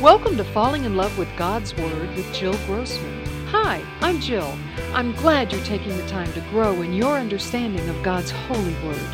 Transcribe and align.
Welcome 0.00 0.36
to 0.36 0.44
Falling 0.44 0.84
in 0.84 0.94
Love 0.94 1.18
with 1.18 1.28
God's 1.36 1.76
Word 1.76 2.14
with 2.14 2.32
Jill 2.32 2.56
Grossman. 2.66 3.26
Hi, 3.46 3.84
I'm 4.00 4.20
Jill. 4.20 4.56
I'm 4.94 5.12
glad 5.16 5.52
you're 5.52 5.60
taking 5.64 5.96
the 5.96 6.06
time 6.06 6.32
to 6.34 6.40
grow 6.52 6.82
in 6.82 6.92
your 6.92 7.16
understanding 7.16 7.88
of 7.88 8.00
God's 8.04 8.30
holy 8.30 8.74
word. 8.86 9.08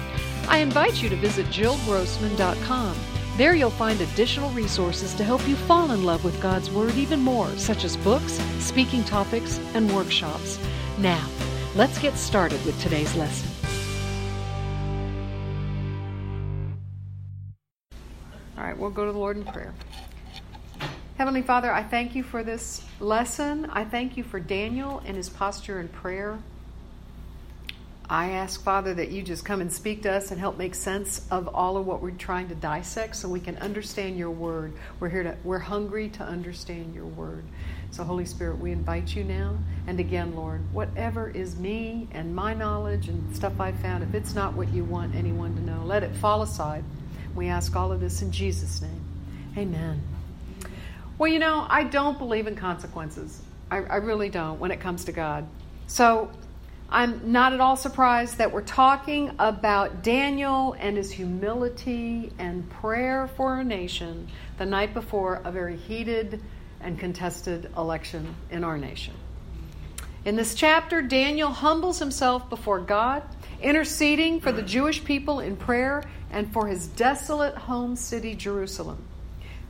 I 0.46 0.58
invite 0.58 1.02
you 1.02 1.08
to 1.08 1.16
visit 1.16 1.46
jillgrossman.com. 1.46 2.98
There 3.38 3.54
you'll 3.54 3.70
find 3.70 3.98
additional 3.98 4.50
resources 4.50 5.14
to 5.14 5.24
help 5.24 5.48
you 5.48 5.56
fall 5.56 5.92
in 5.92 6.04
love 6.04 6.22
with 6.22 6.38
God's 6.42 6.70
Word 6.70 6.94
even 6.96 7.20
more, 7.20 7.48
such 7.56 7.84
as 7.84 7.96
books, 7.96 8.38
speaking 8.58 9.04
topics, 9.04 9.58
and 9.72 9.90
workshops. 9.90 10.58
Now, 10.98 11.26
let's 11.74 11.98
get 11.98 12.18
started 12.18 12.62
with 12.66 12.78
today's 12.82 13.14
lesson. 13.16 13.48
All 18.58 18.64
right, 18.64 18.76
we'll 18.76 18.90
go 18.90 19.06
to 19.06 19.12
the 19.12 19.18
Lord 19.18 19.38
in 19.38 19.44
prayer. 19.44 19.72
Heavenly 21.16 21.42
Father, 21.42 21.72
I 21.72 21.84
thank 21.84 22.16
you 22.16 22.24
for 22.24 22.42
this 22.42 22.82
lesson. 22.98 23.66
I 23.66 23.84
thank 23.84 24.16
you 24.16 24.24
for 24.24 24.40
Daniel 24.40 25.00
and 25.06 25.16
his 25.16 25.28
posture 25.28 25.78
in 25.78 25.86
prayer. 25.86 26.40
I 28.10 28.32
ask, 28.32 28.62
Father, 28.62 28.92
that 28.94 29.12
you 29.12 29.22
just 29.22 29.44
come 29.44 29.60
and 29.60 29.72
speak 29.72 30.02
to 30.02 30.12
us 30.12 30.32
and 30.32 30.40
help 30.40 30.58
make 30.58 30.74
sense 30.74 31.24
of 31.30 31.46
all 31.54 31.76
of 31.76 31.86
what 31.86 32.02
we're 32.02 32.10
trying 32.10 32.48
to 32.48 32.56
dissect 32.56 33.14
so 33.14 33.28
we 33.28 33.38
can 33.38 33.56
understand 33.58 34.18
your 34.18 34.32
word. 34.32 34.72
We're 34.98 35.08
here 35.08 35.22
to 35.22 35.36
we're 35.44 35.60
hungry 35.60 36.08
to 36.10 36.24
understand 36.24 36.96
your 36.96 37.06
word. 37.06 37.44
So 37.92 38.02
Holy 38.02 38.26
Spirit, 38.26 38.58
we 38.58 38.72
invite 38.72 39.14
you 39.14 39.22
now. 39.22 39.56
And 39.86 40.00
again, 40.00 40.34
Lord, 40.34 40.60
whatever 40.72 41.30
is 41.30 41.56
me 41.56 42.08
and 42.10 42.34
my 42.34 42.54
knowledge 42.54 43.08
and 43.08 43.34
stuff 43.36 43.60
I 43.60 43.70
found, 43.70 44.02
if 44.02 44.14
it's 44.14 44.34
not 44.34 44.54
what 44.54 44.68
you 44.74 44.82
want 44.82 45.14
anyone 45.14 45.54
to 45.54 45.62
know, 45.62 45.84
let 45.84 46.02
it 46.02 46.14
fall 46.16 46.42
aside. 46.42 46.84
We 47.36 47.46
ask 47.46 47.74
all 47.76 47.92
of 47.92 48.00
this 48.00 48.20
in 48.20 48.32
Jesus' 48.32 48.82
name. 48.82 49.04
Amen. 49.56 50.13
Well, 51.16 51.30
you 51.30 51.38
know, 51.38 51.66
I 51.68 51.84
don't 51.84 52.18
believe 52.18 52.46
in 52.46 52.56
consequences. 52.56 53.40
I, 53.70 53.78
I 53.78 53.96
really 53.96 54.28
don't 54.28 54.58
when 54.58 54.70
it 54.70 54.80
comes 54.80 55.04
to 55.04 55.12
God. 55.12 55.46
So 55.86 56.30
I'm 56.90 57.32
not 57.32 57.52
at 57.52 57.60
all 57.60 57.76
surprised 57.76 58.38
that 58.38 58.52
we're 58.52 58.62
talking 58.62 59.32
about 59.38 60.02
Daniel 60.02 60.74
and 60.78 60.96
his 60.96 61.10
humility 61.10 62.32
and 62.38 62.68
prayer 62.68 63.28
for 63.36 63.52
our 63.52 63.64
nation 63.64 64.28
the 64.58 64.66
night 64.66 64.92
before 64.92 65.40
a 65.44 65.52
very 65.52 65.76
heated 65.76 66.40
and 66.80 66.98
contested 66.98 67.70
election 67.76 68.34
in 68.50 68.64
our 68.64 68.76
nation. 68.76 69.14
In 70.24 70.36
this 70.36 70.54
chapter, 70.54 71.02
Daniel 71.02 71.50
humbles 71.50 71.98
himself 71.98 72.48
before 72.48 72.80
God, 72.80 73.22
interceding 73.62 74.40
for 74.40 74.52
the 74.52 74.62
Jewish 74.62 75.04
people 75.04 75.40
in 75.40 75.56
prayer 75.56 76.02
and 76.30 76.52
for 76.52 76.66
his 76.66 76.86
desolate 76.88 77.54
home 77.54 77.94
city, 77.94 78.34
Jerusalem. 78.34 78.98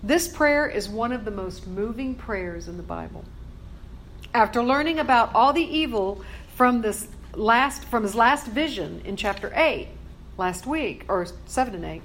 This 0.05 0.29
prayer 0.29 0.67
is 0.69 0.87
one 0.87 1.13
of 1.13 1.25
the 1.25 1.31
most 1.31 1.67
moving 1.67 2.15
prayers 2.15 2.69
in 2.69 2.77
the 2.77 2.83
Bible. 2.83 3.25
After 4.35 4.63
learning 4.63 4.99
about 4.99 5.35
all 5.35 5.55
the 5.55 5.63
evil 5.65 6.23
from 6.57 6.83
this 6.83 7.09
last 7.33 7.87
from 7.87 8.03
his 8.03 8.15
last 8.15 8.47
vision 8.47 9.01
in 9.07 9.17
chapter 9.17 9.51
8 9.57 9.89
last 10.37 10.67
week 10.67 11.07
or 11.09 11.27
7 11.47 11.75
and 11.75 11.85
8 11.87 12.03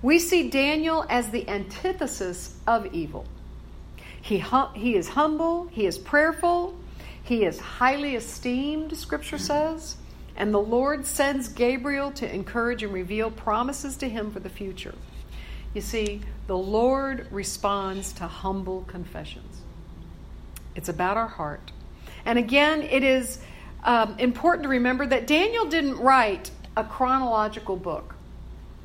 we 0.00 0.18
see 0.18 0.48
Daniel 0.48 1.04
as 1.10 1.28
the 1.28 1.46
antithesis 1.48 2.56
of 2.66 2.92
evil 2.92 3.26
he 4.20 4.38
hum, 4.38 4.74
he 4.74 4.96
is 4.96 5.10
humble 5.10 5.66
he 5.66 5.86
is 5.86 5.98
prayerful 5.98 6.74
he 7.22 7.44
is 7.44 7.60
highly 7.60 8.16
esteemed 8.16 8.96
scripture 8.96 9.38
says 9.38 9.96
and 10.36 10.52
the 10.52 10.58
Lord 10.58 11.06
sends 11.06 11.48
Gabriel 11.48 12.10
to 12.12 12.34
encourage 12.34 12.82
and 12.82 12.92
reveal 12.92 13.30
promises 13.30 13.96
to 13.98 14.08
him 14.08 14.32
for 14.32 14.40
the 14.40 14.50
future 14.50 14.96
you 15.76 15.82
see 15.82 16.20
the 16.48 16.56
Lord 16.56 17.28
responds 17.30 18.12
to 18.14 18.26
humble 18.26 18.82
confessions 18.88 19.60
it's 20.74 20.88
about 20.88 21.16
our 21.16 21.28
heart 21.28 21.70
and 22.24 22.38
again 22.38 22.82
it 22.82 23.04
is 23.04 23.38
um, 23.86 24.16
important 24.18 24.64
to 24.64 24.68
remember 24.68 25.06
that 25.06 25.28
Daniel 25.28 25.64
didn't 25.64 25.96
write 25.98 26.50
a 26.76 26.84
chronological 26.84 27.76
book, 27.76 28.16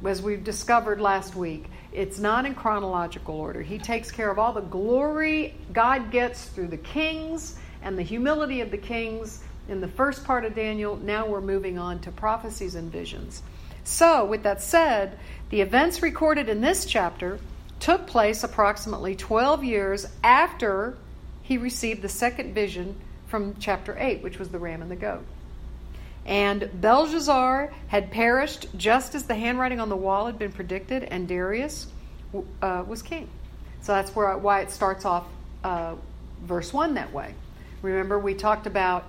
as 0.06 0.22
we 0.22 0.38
discovered 0.38 1.02
last 1.02 1.35
week. 1.35 1.66
It's 1.91 2.19
not 2.19 2.46
in 2.46 2.53
chronological 2.56 3.35
order. 3.35 3.62
He 3.62 3.78
takes 3.78 4.12
care 4.12 4.31
of 4.31 4.40
all 4.40 4.53
the 4.53 4.62
glory 4.62 5.56
God 5.73 6.12
gets 6.12 6.46
through 6.46 6.68
the 6.68 6.78
kings 6.78 7.58
and 7.81 7.97
the 7.97 8.03
humility 8.03 8.62
of 8.62 8.72
the 8.72 8.78
kings 8.78 9.44
in 9.68 9.81
the 9.81 9.88
first 9.88 10.23
part 10.23 10.46
of 10.46 10.56
Daniel. 10.56 10.96
Now 10.97 11.25
we're 11.25 11.41
moving 11.41 11.78
on 11.78 12.00
to 12.02 12.12
prophecies 12.12 12.75
and 12.75 12.91
visions. 12.91 13.44
So, 13.84 14.25
with 14.25 14.44
that 14.44 14.62
said, 14.62 15.18
the 15.50 15.62
events 15.62 16.02
recorded 16.02 16.50
in 16.50 16.62
this 16.62 16.86
chapter 16.86 17.40
took 17.80 18.06
place 18.06 18.44
approximately 18.44 19.16
12 19.16 19.64
years 19.64 20.06
after 20.24 20.97
he 21.42 21.58
received 21.58 22.02
the 22.02 22.09
second 22.09 22.53
vision 22.53 22.96
from 23.28 23.56
chapter 23.59 23.97
8, 23.97 24.22
which 24.22 24.38
was 24.38 24.50
the 24.50 24.59
ram 24.59 24.81
and 24.81 24.91
the 24.91 24.96
goat. 24.96 25.25
And 26.25 26.70
Belshazzar 26.80 27.74
had 27.88 28.12
perished 28.12 28.68
just 28.78 29.16
as 29.16 29.24
the 29.24 29.34
handwriting 29.34 29.80
on 29.80 29.90
the 29.90 29.96
wall 29.96 30.28
had 30.28 30.38
been 30.38 30.52
predicted, 30.52 31.03
and 31.03 31.28
Darius 31.28 31.88
uh, 32.62 32.84
was 32.88 33.02
king. 33.02 33.28
So 33.81 33.94
that's 33.94 34.16
where, 34.16 34.38
why 34.38 34.62
it 34.62 34.70
starts 34.70 35.03
off 35.03 35.25
uh, 35.64 35.96
verse 36.44 36.72
1 36.72 36.94
that 36.94 37.12
way. 37.12 37.34
Remember, 37.81 38.20
we 38.20 38.36
talked 38.36 38.68
about 38.68 39.06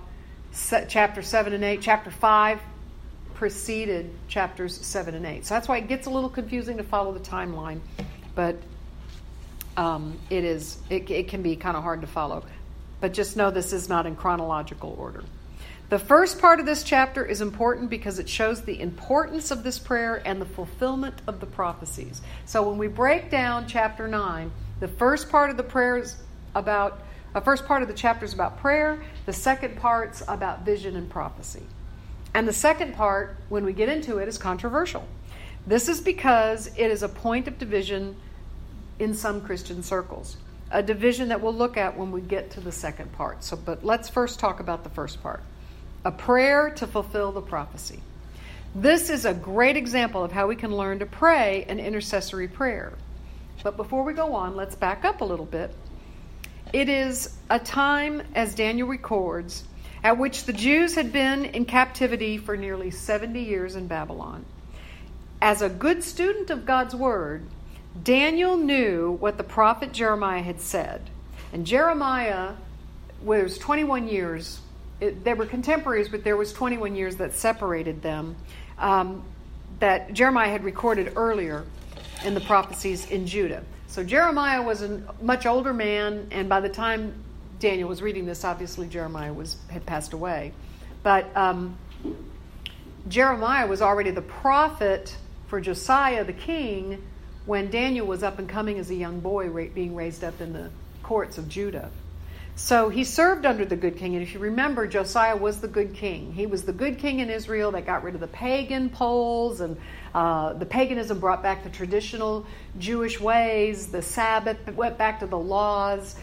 chapter 0.87 1.21
7 1.21 1.53
and 1.53 1.63
8. 1.63 1.81
Chapter 1.81 2.09
5 2.09 2.59
preceded 3.43 4.09
chapters 4.29 4.73
7 4.85 5.15
and 5.15 5.25
8. 5.25 5.45
So 5.45 5.55
that's 5.55 5.67
why 5.67 5.75
it 5.75 5.89
gets 5.89 6.07
a 6.07 6.09
little 6.09 6.29
confusing 6.29 6.77
to 6.77 6.83
follow 6.83 7.11
the 7.11 7.19
timeline, 7.19 7.81
but 8.35 8.55
um, 9.75 10.17
it 10.29 10.45
is 10.45 10.77
it, 10.89 11.11
it 11.11 11.27
can 11.27 11.41
be 11.41 11.57
kind 11.57 11.75
of 11.75 11.83
hard 11.83 11.99
to 11.99 12.07
follow 12.07 12.45
but 13.01 13.11
just 13.11 13.35
know 13.35 13.51
this 13.51 13.73
is 13.73 13.89
not 13.89 14.05
in 14.05 14.15
chronological 14.15 14.95
order. 14.97 15.25
The 15.89 15.99
first 15.99 16.39
part 16.39 16.61
of 16.61 16.65
this 16.65 16.83
chapter 16.83 17.25
is 17.25 17.41
important 17.41 17.89
because 17.89 18.17
it 18.17 18.29
shows 18.29 18.61
the 18.61 18.79
importance 18.79 19.51
of 19.51 19.61
this 19.61 19.77
prayer 19.77 20.25
and 20.25 20.39
the 20.39 20.45
fulfillment 20.45 21.15
of 21.27 21.41
the 21.41 21.45
prophecies. 21.45 22.21
So 22.45 22.65
when 22.65 22.77
we 22.77 22.87
break 22.87 23.29
down 23.29 23.67
chapter 23.67 24.07
9, 24.07 24.53
the 24.79 24.87
first 24.87 25.29
part 25.29 25.49
of 25.49 25.57
the 25.57 25.63
prayer 25.63 25.97
is 25.97 26.15
about 26.55 27.03
the 27.33 27.41
first 27.41 27.65
part 27.65 27.81
of 27.81 27.89
the 27.89 27.93
chapter 27.93 28.23
is 28.23 28.33
about 28.33 28.59
prayer, 28.59 29.03
the 29.25 29.33
second 29.33 29.75
part's 29.75 30.23
about 30.29 30.63
vision 30.63 30.95
and 30.95 31.09
prophecy. 31.09 31.63
And 32.33 32.47
the 32.47 32.53
second 32.53 32.95
part, 32.95 33.35
when 33.49 33.63
we 33.63 33.73
get 33.73 33.89
into 33.89 34.17
it, 34.17 34.27
is 34.27 34.37
controversial. 34.37 35.07
This 35.67 35.87
is 35.87 36.01
because 36.01 36.67
it 36.67 36.91
is 36.91 37.03
a 37.03 37.09
point 37.09 37.47
of 37.47 37.57
division 37.57 38.15
in 38.99 39.13
some 39.13 39.41
Christian 39.41 39.83
circles 39.83 40.37
a 40.73 40.81
division 40.81 41.29
that 41.29 41.39
we'll 41.39 41.53
look 41.53 41.77
at 41.77 41.95
when 41.95 42.11
we 42.11 42.19
get 42.19 42.49
to 42.51 42.59
the 42.59 42.71
second 42.71 43.11
part. 43.13 43.43
So, 43.43 43.55
but 43.55 43.85
let's 43.85 44.09
first 44.09 44.39
talk 44.39 44.59
about 44.59 44.83
the 44.83 44.89
first 44.89 45.21
part 45.21 45.41
a 46.03 46.11
prayer 46.11 46.71
to 46.71 46.85
fulfill 46.85 47.31
the 47.31 47.41
prophecy. 47.41 48.01
This 48.75 49.09
is 49.09 49.23
a 49.23 49.33
great 49.33 49.77
example 49.77 50.23
of 50.23 50.33
how 50.33 50.47
we 50.47 50.55
can 50.57 50.75
learn 50.75 50.99
to 50.99 51.05
pray 51.05 51.63
an 51.69 51.79
intercessory 51.79 52.49
prayer. 52.49 52.93
But 53.63 53.77
before 53.77 54.03
we 54.03 54.13
go 54.13 54.33
on, 54.33 54.57
let's 54.57 54.75
back 54.75 55.05
up 55.05 55.21
a 55.21 55.25
little 55.25 55.45
bit. 55.45 55.73
It 56.73 56.89
is 56.89 57.37
a 57.49 57.59
time, 57.59 58.23
as 58.35 58.53
Daniel 58.55 58.87
records, 58.87 59.63
at 60.03 60.17
which 60.17 60.43
the 60.43 60.53
Jews 60.53 60.95
had 60.95 61.13
been 61.13 61.45
in 61.45 61.65
captivity 61.65 62.37
for 62.37 62.57
nearly 62.57 62.91
70 62.91 63.41
years 63.41 63.75
in 63.75 63.87
Babylon. 63.87 64.45
As 65.41 65.61
a 65.61 65.69
good 65.69 66.03
student 66.03 66.49
of 66.49 66.65
God's 66.65 66.95
Word, 66.95 67.43
Daniel 68.03 68.57
knew 68.57 69.11
what 69.11 69.37
the 69.37 69.43
prophet 69.43 69.93
Jeremiah 69.93 70.41
had 70.41 70.59
said. 70.59 71.09
And 71.53 71.65
Jeremiah 71.65 72.53
was 73.21 73.57
21 73.57 74.07
years. 74.07 74.59
It, 74.99 75.23
they 75.23 75.33
were 75.33 75.45
contemporaries, 75.45 76.09
but 76.09 76.23
there 76.23 76.35
was 76.35 76.51
21 76.53 76.95
years 76.95 77.17
that 77.17 77.33
separated 77.33 78.01
them. 78.01 78.35
Um, 78.77 79.23
that 79.79 80.13
Jeremiah 80.13 80.49
had 80.49 80.63
recorded 80.63 81.13
earlier 81.15 81.65
in 82.25 82.33
the 82.33 82.41
prophecies 82.41 83.09
in 83.09 83.27
Judah. 83.27 83.63
So 83.87 84.03
Jeremiah 84.03 84.61
was 84.61 84.81
a 84.81 85.01
much 85.21 85.45
older 85.45 85.73
man, 85.73 86.27
and 86.31 86.49
by 86.49 86.61
the 86.61 86.69
time 86.69 87.22
Daniel 87.63 87.87
was 87.87 88.01
reading 88.01 88.25
this, 88.25 88.43
obviously 88.43 88.89
Jeremiah 88.89 89.33
was 89.33 89.55
had 89.69 89.85
passed 89.85 90.11
away. 90.11 90.51
But 91.01 91.25
um, 91.33 91.77
Jeremiah 93.07 93.67
was 93.67 93.81
already 93.81 94.11
the 94.11 94.21
prophet 94.21 95.15
for 95.47 95.61
Josiah 95.61 96.25
the 96.25 96.33
king 96.33 97.01
when 97.45 97.71
Daniel 97.71 98.05
was 98.05 98.21
up 98.21 98.37
and 98.37 98.49
coming 98.49 98.79
as 98.79 98.89
a 98.89 98.95
young 98.95 99.21
boy, 99.21 99.49
being 99.69 99.95
raised 99.95 100.25
up 100.25 100.41
in 100.41 100.51
the 100.51 100.71
courts 101.03 101.37
of 101.37 101.47
Judah. 101.47 101.89
So 102.57 102.89
he 102.89 103.05
served 103.05 103.45
under 103.45 103.63
the 103.63 103.77
good 103.77 103.95
king. 103.95 104.13
And 104.15 104.21
if 104.21 104.33
you 104.33 104.41
remember, 104.41 104.85
Josiah 104.85 105.37
was 105.37 105.61
the 105.61 105.69
good 105.69 105.93
king. 105.93 106.33
He 106.33 106.45
was 106.45 106.63
the 106.63 106.73
good 106.73 106.99
king 106.99 107.21
in 107.21 107.29
Israel 107.29 107.71
that 107.71 107.85
got 107.85 108.03
rid 108.03 108.13
of 108.13 108.19
the 108.19 108.27
pagan 108.27 108.89
poles 108.89 109.61
and 109.61 109.77
uh, 110.13 110.51
the 110.51 110.65
paganism 110.65 111.19
brought 111.19 111.41
back 111.41 111.63
the 111.63 111.69
traditional 111.69 112.45
Jewish 112.77 113.21
ways, 113.21 113.87
the 113.87 114.01
Sabbath, 114.01 114.57
went 114.75 114.97
back 114.97 115.21
to 115.21 115.27
the 115.27 115.39
laws, 115.39 116.15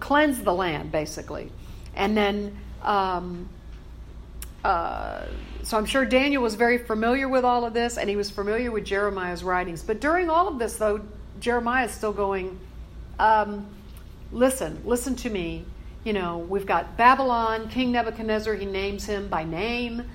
cleansed 0.00 0.44
the 0.44 0.54
land, 0.54 0.92
basically. 0.92 1.50
And 1.94 2.16
then 2.16 2.56
um, 2.82 3.48
uh, 4.64 5.26
so 5.62 5.76
I'm 5.76 5.86
sure 5.86 6.04
Daniel 6.04 6.42
was 6.42 6.54
very 6.54 6.78
familiar 6.78 7.28
with 7.28 7.44
all 7.44 7.64
of 7.64 7.74
this, 7.74 7.96
and 7.96 8.08
he 8.08 8.16
was 8.16 8.30
familiar 8.30 8.70
with 8.70 8.84
Jeremiah's 8.84 9.42
writings. 9.44 9.82
But 9.82 10.00
during 10.00 10.28
all 10.28 10.48
of 10.48 10.58
this, 10.58 10.76
though, 10.76 11.00
Jeremiah 11.40 11.86
is 11.86 11.92
still 11.92 12.12
going 12.12 12.58
um, 13.18 13.66
listen, 14.32 14.80
listen 14.84 15.14
to 15.16 15.30
me. 15.30 15.64
You 16.04 16.14
know, 16.14 16.38
we've 16.38 16.64
got 16.64 16.96
Babylon, 16.96 17.68
King 17.68 17.92
Nebuchadnezzar, 17.92 18.54
he 18.54 18.64
names 18.64 19.04
him 19.04 19.28
by 19.28 19.44
name, 19.44 20.10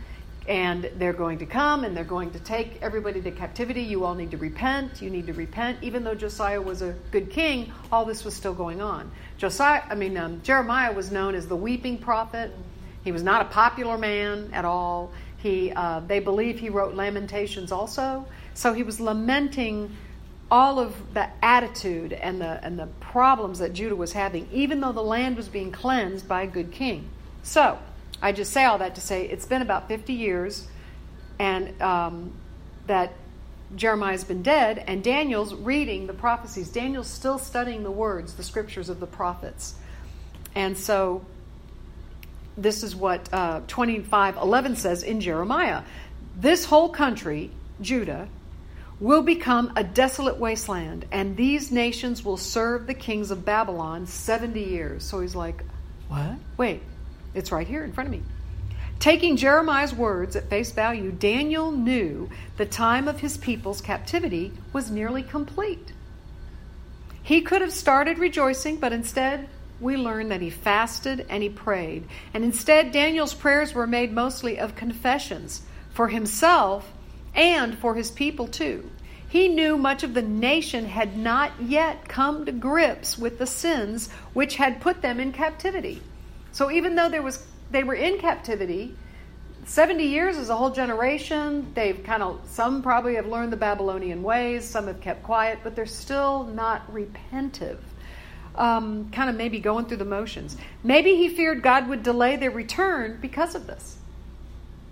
and 0.47 0.91
they're 0.97 1.13
going 1.13 1.39
to 1.39 1.45
come 1.45 1.83
and 1.83 1.97
they're 1.97 2.03
going 2.03 2.31
to 2.31 2.39
take 2.39 2.79
everybody 2.81 3.21
to 3.21 3.31
captivity. 3.31 3.81
You 3.81 4.05
all 4.05 4.13
need 4.13 4.31
to 4.31 4.37
repent. 4.37 5.01
You 5.01 5.09
need 5.09 5.27
to 5.27 5.33
repent. 5.33 5.79
Even 5.81 6.03
though 6.03 6.15
Josiah 6.15 6.61
was 6.61 6.81
a 6.81 6.93
good 7.11 7.31
king, 7.31 7.71
all 7.91 8.05
this 8.05 8.23
was 8.23 8.35
still 8.35 8.53
going 8.53 8.81
on. 8.81 9.11
Josiah, 9.37 9.81
I 9.89 9.95
mean, 9.95 10.17
um, 10.17 10.41
Jeremiah 10.43 10.93
was 10.93 11.11
known 11.11 11.33
as 11.35 11.47
the 11.47 11.55
weeping 11.55 11.97
prophet. 11.97 12.51
He 13.03 13.11
was 13.11 13.23
not 13.23 13.41
a 13.41 13.45
popular 13.45 13.97
man 13.97 14.51
at 14.53 14.65
all. 14.65 15.11
He, 15.37 15.71
uh, 15.71 16.01
they 16.01 16.19
believe 16.19 16.59
he 16.59 16.69
wrote 16.69 16.95
Lamentations 16.95 17.71
also. 17.71 18.25
So 18.53 18.73
he 18.73 18.83
was 18.83 18.99
lamenting 18.99 19.95
all 20.49 20.79
of 20.79 21.13
the 21.13 21.27
attitude 21.43 22.13
and 22.13 22.39
the 22.39 22.63
and 22.63 22.77
the 22.77 22.85
problems 22.99 23.59
that 23.59 23.73
Judah 23.73 23.95
was 23.95 24.13
having, 24.13 24.47
even 24.51 24.79
though 24.79 24.91
the 24.91 25.03
land 25.03 25.37
was 25.37 25.47
being 25.47 25.71
cleansed 25.71 26.27
by 26.27 26.43
a 26.43 26.47
good 26.47 26.71
king. 26.71 27.09
So 27.41 27.79
I 28.21 28.31
just 28.31 28.51
say 28.51 28.65
all 28.65 28.77
that 28.79 28.95
to 28.95 29.01
say 29.01 29.27
it's 29.27 29.45
been 29.45 29.61
about 29.61 29.87
50 29.87 30.13
years, 30.13 30.67
and 31.39 31.81
um, 31.81 32.33
that 32.87 33.13
Jeremiah's 33.75 34.23
been 34.23 34.41
dead, 34.41 34.83
and 34.87 35.03
Daniel's 35.03 35.53
reading 35.53 36.07
the 36.07 36.13
prophecies. 36.13 36.69
Daniel's 36.69 37.09
still 37.09 37.37
studying 37.37 37.83
the 37.83 37.91
words, 37.91 38.35
the 38.35 38.43
scriptures 38.43 38.89
of 38.89 38.99
the 38.99 39.07
prophets, 39.07 39.75
and 40.53 40.77
so 40.77 41.25
this 42.57 42.83
is 42.83 42.95
what 42.95 43.27
uh, 43.33 43.61
25:11 43.67 44.77
says 44.77 45.03
in 45.03 45.19
Jeremiah. 45.19 45.83
This 46.37 46.65
whole 46.65 46.89
country, 46.89 47.51
Judah, 47.81 48.27
will 48.99 49.23
become 49.23 49.73
a 49.75 49.83
desolate 49.83 50.37
wasteland, 50.37 51.05
and 51.11 51.35
these 51.35 51.71
nations 51.71 52.23
will 52.23 52.37
serve 52.37 52.87
the 52.87 52.93
kings 52.93 53.31
of 53.31 53.43
Babylon 53.43 54.07
70 54.07 54.61
years. 54.61 55.03
So 55.03 55.19
he's 55.19 55.35
like, 55.35 55.63
What? 56.07 56.35
Wait, 56.57 56.81
it's 57.35 57.51
right 57.51 57.67
here 57.67 57.83
in 57.83 57.93
front 57.93 58.07
of 58.07 58.11
me. 58.11 58.23
Taking 58.99 59.35
Jeremiah's 59.35 59.93
words 59.93 60.35
at 60.35 60.49
face 60.49 60.71
value, 60.71 61.11
Daniel 61.11 61.71
knew 61.71 62.29
the 62.57 62.65
time 62.65 63.07
of 63.07 63.19
his 63.19 63.37
people's 63.37 63.81
captivity 63.81 64.53
was 64.73 64.89
nearly 64.89 65.21
complete. 65.21 65.91
He 67.21 67.41
could 67.41 67.61
have 67.61 67.73
started 67.73 68.17
rejoicing, 68.19 68.77
but 68.77 68.93
instead, 68.93 69.49
we 69.81 69.97
learn 69.97 70.29
that 70.29 70.41
he 70.41 70.49
fasted 70.49 71.25
and 71.29 71.43
he 71.43 71.49
prayed. 71.49 72.05
And 72.33 72.43
instead, 72.43 72.91
Daniel's 72.91 73.33
prayers 73.33 73.73
were 73.73 73.87
made 73.87 74.13
mostly 74.13 74.57
of 74.57 74.75
confessions 74.75 75.61
for 75.91 76.07
himself 76.07 76.91
and 77.33 77.77
for 77.77 77.95
his 77.95 78.09
people 78.11 78.47
too. 78.47 78.89
He 79.27 79.47
knew 79.49 79.77
much 79.77 80.03
of 80.03 80.13
the 80.13 80.21
nation 80.21 80.85
had 80.85 81.17
not 81.17 81.51
yet 81.61 82.07
come 82.07 82.45
to 82.45 82.51
grips 82.51 83.17
with 83.17 83.37
the 83.37 83.47
sins 83.47 84.09
which 84.33 84.55
had 84.55 84.79
put 84.79 85.01
them 85.01 85.19
in 85.19 85.33
captivity. 85.33 86.01
So 86.55 86.71
even 86.71 86.95
though 86.95 87.09
there 87.09 87.21
was 87.21 87.45
they 87.69 87.83
were 87.83 87.95
in 87.95 88.17
captivity, 88.17 88.95
70 89.65 90.05
years 90.05 90.37
is 90.37 90.47
a 90.47 90.55
whole 90.55 90.69
generation. 90.69 91.69
They've 91.73 92.01
kind 92.01 92.23
of 92.23 92.39
some 92.45 92.81
probably 92.81 93.15
have 93.15 93.27
learned 93.27 93.51
the 93.51 93.57
Babylonian 93.57 94.23
ways, 94.23 94.63
some 94.63 94.87
have 94.87 95.01
kept 95.01 95.21
quiet, 95.21 95.59
but 95.63 95.75
they're 95.75 95.85
still 95.85 96.45
not 96.45 96.89
repentive. 96.93 97.79
Um, 98.55 99.11
kind 99.11 99.29
of 99.29 99.35
maybe 99.35 99.59
going 99.59 99.87
through 99.87 99.97
the 99.97 100.05
motions. 100.05 100.55
Maybe 100.81 101.17
he 101.17 101.27
feared 101.27 101.61
God 101.61 101.89
would 101.89 102.03
delay 102.03 102.37
their 102.37 102.51
return 102.51 103.17
because 103.21 103.53
of 103.53 103.67
this. 103.67 103.97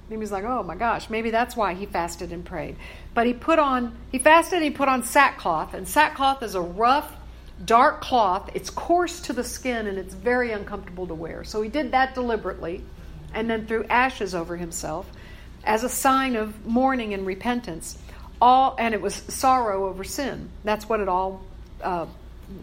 He 0.09 0.17
was 0.17 0.33
like, 0.33 0.43
oh 0.43 0.63
my 0.63 0.75
gosh, 0.75 1.09
maybe 1.09 1.31
that's 1.31 1.55
why 1.55 1.75
he 1.75 1.85
fasted 1.85 2.33
and 2.33 2.43
prayed. 2.43 2.75
But 3.13 3.25
he 3.25 3.31
put 3.31 3.57
on, 3.57 3.95
he 4.11 4.19
fasted 4.19 4.57
and 4.57 4.65
he 4.65 4.69
put 4.69 4.89
on 4.89 5.03
sackcloth. 5.03 5.73
And 5.73 5.87
sackcloth 5.87 6.43
is 6.43 6.55
a 6.55 6.61
rough, 6.61 7.15
dark 7.65 8.01
cloth. 8.01 8.49
It's 8.53 8.69
coarse 8.69 9.21
to 9.21 9.33
the 9.33 9.43
skin 9.43 9.87
and 9.87 9.97
it's 9.97 10.13
very 10.13 10.51
uncomfortable 10.51 11.07
to 11.07 11.13
wear. 11.13 11.43
So 11.43 11.61
he 11.61 11.69
did 11.69 11.91
that 11.91 12.15
deliberately 12.15 12.83
and 13.33 13.49
then 13.49 13.65
threw 13.65 13.83
ashes 13.85 14.35
over 14.35 14.57
himself 14.57 15.09
as 15.63 15.83
a 15.83 15.89
sign 15.89 16.35
of 16.35 16.65
mourning 16.65 17.13
and 17.13 17.25
repentance. 17.25 17.97
All, 18.41 18.75
and 18.77 18.93
it 18.93 19.01
was 19.01 19.15
sorrow 19.15 19.87
over 19.87 20.03
sin. 20.03 20.49
That's 20.63 20.89
what 20.89 20.99
it 20.99 21.07
all 21.07 21.41
uh, 21.81 22.07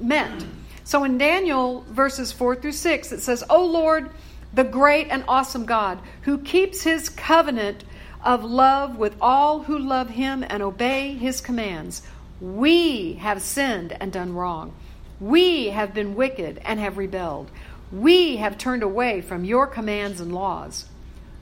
meant. 0.01 0.45
So 0.85 1.05
in 1.05 1.19
Daniel 1.19 1.85
verses 1.89 2.33
4 2.33 2.57
through 2.57 2.73
6, 2.73 3.13
it 3.13 3.21
says, 3.21 3.45
O 3.49 3.65
Lord, 3.65 4.11
the 4.53 4.65
great 4.65 5.09
and 5.09 5.25
awesome 5.29 5.65
God, 5.65 6.01
who 6.23 6.39
keeps 6.39 6.83
his 6.83 7.09
covenant 7.09 7.85
of 8.25 8.45
love 8.45 8.97
with 8.97 9.17
all 9.21 9.63
who 9.63 9.79
love 9.79 10.11
him 10.11 10.45
and 10.49 10.63
obey 10.63 11.15
his 11.15 11.41
commands. 11.41 12.03
We 12.41 13.15
have 13.15 13.41
sinned 13.41 13.97
and 14.01 14.13
done 14.13 14.35
wrong. 14.35 14.75
We 15.21 15.69
have 15.69 15.93
been 15.93 16.15
wicked 16.15 16.61
and 16.65 16.81
have 16.81 16.97
rebelled. 16.97 17.51
We 17.93 18.37
have 18.37 18.57
turned 18.57 18.83
away 18.83 19.21
from 19.21 19.45
your 19.45 19.67
commands 19.67 20.21
and 20.21 20.35
laws. 20.35 20.87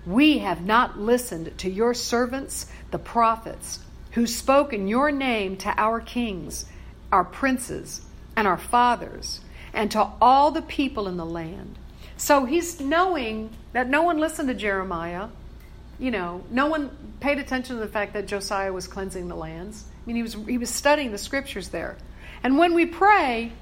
We 0.04 0.38
have 0.38 0.64
not 0.64 0.98
listened 0.98 1.56
to 1.58 1.70
your 1.70 1.94
servants, 1.94 2.66
the 2.90 2.98
prophets, 2.98 3.80
who 4.12 4.26
spoke 4.26 4.72
in 4.72 4.88
your 4.88 5.12
name 5.12 5.56
to 5.58 5.72
our 5.76 6.00
kings, 6.00 6.64
our 7.12 7.24
princes, 7.24 8.00
and 8.34 8.48
our 8.48 8.56
fathers, 8.56 9.40
and 9.72 9.90
to 9.92 10.08
all 10.20 10.50
the 10.50 10.62
people 10.62 11.06
in 11.06 11.16
the 11.16 11.26
land. 11.26 11.78
So 12.16 12.46
he's 12.46 12.80
knowing 12.80 13.50
that 13.72 13.88
no 13.88 14.02
one 14.02 14.18
listened 14.18 14.48
to 14.48 14.54
Jeremiah. 14.54 15.28
You 16.00 16.10
know, 16.10 16.42
no 16.50 16.66
one 16.66 16.90
paid 17.20 17.38
attention 17.38 17.76
to 17.76 17.80
the 17.80 17.88
fact 17.88 18.14
that 18.14 18.26
Josiah 18.26 18.72
was 18.72 18.88
cleansing 18.88 19.28
the 19.28 19.36
lands. 19.36 19.84
I 19.86 20.06
mean, 20.06 20.16
he 20.16 20.22
was 20.22 20.34
he 20.46 20.58
was 20.58 20.70
studying 20.70 21.12
the 21.12 21.18
scriptures 21.18 21.68
there. 21.68 21.96
And 22.42 22.58
when 22.58 22.74
we 22.74 22.86
pray, 22.86 23.52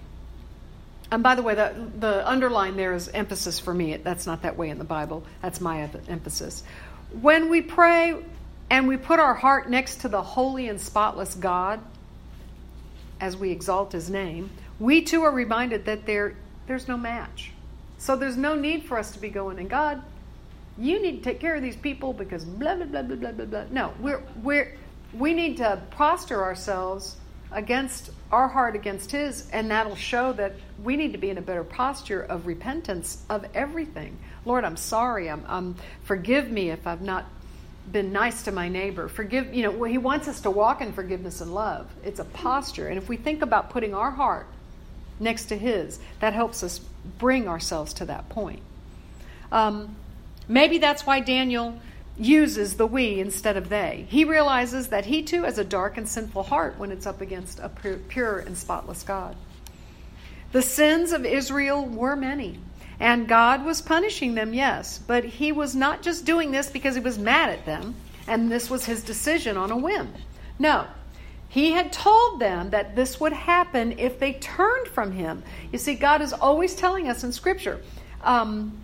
and 1.10 1.22
by 1.22 1.34
the 1.34 1.42
way, 1.42 1.54
the, 1.54 1.74
the 1.98 2.28
underline 2.28 2.76
there 2.76 2.92
is 2.94 3.08
emphasis 3.08 3.58
for 3.58 3.72
me. 3.72 3.96
That's 3.96 4.26
not 4.26 4.42
that 4.42 4.56
way 4.56 4.70
in 4.70 4.78
the 4.78 4.84
Bible. 4.84 5.24
That's 5.40 5.60
my 5.60 5.88
emphasis. 6.08 6.64
When 7.20 7.48
we 7.48 7.62
pray 7.62 8.16
and 8.70 8.88
we 8.88 8.96
put 8.96 9.20
our 9.20 9.34
heart 9.34 9.70
next 9.70 10.00
to 10.00 10.08
the 10.08 10.22
holy 10.22 10.68
and 10.68 10.80
spotless 10.80 11.34
God 11.34 11.80
as 13.20 13.36
we 13.36 13.50
exalt 13.52 13.92
his 13.92 14.10
name, 14.10 14.50
we 14.80 15.02
too 15.02 15.22
are 15.22 15.30
reminded 15.30 15.84
that 15.84 16.06
there, 16.06 16.34
there's 16.66 16.88
no 16.88 16.96
match. 16.96 17.52
So 17.98 18.16
there's 18.16 18.36
no 18.36 18.56
need 18.56 18.84
for 18.84 18.98
us 18.98 19.12
to 19.12 19.18
be 19.20 19.30
going, 19.30 19.58
and 19.58 19.70
God, 19.70 20.02
you 20.78 21.00
need 21.00 21.18
to 21.18 21.22
take 21.22 21.40
care 21.40 21.54
of 21.54 21.62
these 21.62 21.76
people 21.76 22.12
because 22.12 22.44
blah 22.44 22.74
blah 22.74 22.84
blah 22.84 23.02
blah 23.02 23.16
blah 23.16 23.32
blah 23.32 23.46
blah. 23.46 23.64
No, 23.70 23.94
we're 24.00 24.22
we're 24.42 24.76
we 25.14 25.32
need 25.32 25.56
to 25.58 25.80
posture 25.92 26.42
ourselves 26.42 27.16
against 27.52 28.10
our 28.32 28.48
heart 28.48 28.74
against 28.74 29.10
his 29.10 29.48
and 29.50 29.70
that'll 29.70 29.96
show 29.96 30.32
that 30.32 30.54
we 30.82 30.96
need 30.96 31.12
to 31.12 31.18
be 31.18 31.30
in 31.30 31.38
a 31.38 31.42
better 31.42 31.64
posture 31.64 32.22
of 32.22 32.46
repentance 32.46 33.22
of 33.30 33.46
everything. 33.54 34.16
Lord 34.44 34.64
i'm 34.64 34.76
sorry. 34.76 35.30
I'm, 35.30 35.44
I'm 35.46 35.76
forgive 36.04 36.50
me 36.50 36.70
if 36.70 36.86
i've 36.86 37.02
not 37.02 37.24
been 37.90 38.12
nice 38.12 38.42
to 38.44 38.52
my 38.52 38.68
neighbor. 38.68 39.08
Forgive 39.08 39.54
you 39.54 39.62
know 39.62 39.84
he 39.84 39.98
wants 39.98 40.28
us 40.28 40.40
to 40.42 40.50
walk 40.50 40.80
in 40.80 40.92
forgiveness 40.92 41.40
and 41.40 41.54
love. 41.54 41.88
It's 42.04 42.18
a 42.18 42.24
posture. 42.24 42.88
And 42.88 42.98
if 42.98 43.08
we 43.08 43.16
think 43.16 43.42
about 43.42 43.70
putting 43.70 43.94
our 43.94 44.10
heart 44.10 44.46
next 45.20 45.46
to 45.46 45.56
his 45.56 45.98
that 46.20 46.32
helps 46.32 46.62
us 46.62 46.80
bring 47.18 47.48
ourselves 47.48 47.94
to 47.94 48.04
that 48.06 48.28
point. 48.28 48.60
Um, 49.52 49.94
maybe 50.48 50.78
that's 50.78 51.06
why 51.06 51.20
Daniel 51.20 51.80
uses 52.18 52.76
the 52.76 52.86
we 52.86 53.20
instead 53.20 53.56
of 53.56 53.68
they. 53.68 54.06
He 54.08 54.24
realizes 54.24 54.88
that 54.88 55.06
he 55.06 55.22
too 55.22 55.42
has 55.42 55.58
a 55.58 55.64
dark 55.64 55.96
and 55.96 56.08
sinful 56.08 56.44
heart 56.44 56.78
when 56.78 56.90
it's 56.90 57.06
up 57.06 57.20
against 57.20 57.58
a 57.58 57.68
pure 57.68 58.38
and 58.38 58.56
spotless 58.56 59.02
God. 59.02 59.36
The 60.52 60.62
sins 60.62 61.12
of 61.12 61.26
Israel 61.26 61.84
were 61.84 62.16
many, 62.16 62.58
and 62.98 63.28
God 63.28 63.64
was 63.64 63.82
punishing 63.82 64.34
them, 64.34 64.54
yes, 64.54 64.98
but 64.98 65.24
he 65.24 65.52
was 65.52 65.74
not 65.74 66.02
just 66.02 66.24
doing 66.24 66.50
this 66.50 66.70
because 66.70 66.94
he 66.94 67.00
was 67.00 67.18
mad 67.18 67.50
at 67.50 67.66
them 67.66 67.94
and 68.26 68.50
this 68.50 68.68
was 68.68 68.84
his 68.84 69.02
decision 69.02 69.56
on 69.56 69.70
a 69.70 69.76
whim. 69.76 70.12
No, 70.58 70.86
he 71.48 71.72
had 71.72 71.92
told 71.92 72.40
them 72.40 72.70
that 72.70 72.96
this 72.96 73.20
would 73.20 73.32
happen 73.32 73.98
if 73.98 74.18
they 74.18 74.34
turned 74.34 74.88
from 74.88 75.12
him. 75.12 75.42
You 75.72 75.78
see, 75.78 75.94
God 75.94 76.22
is 76.22 76.32
always 76.32 76.74
telling 76.74 77.08
us 77.08 77.24
in 77.24 77.32
Scripture. 77.32 77.80
Um, 78.22 78.76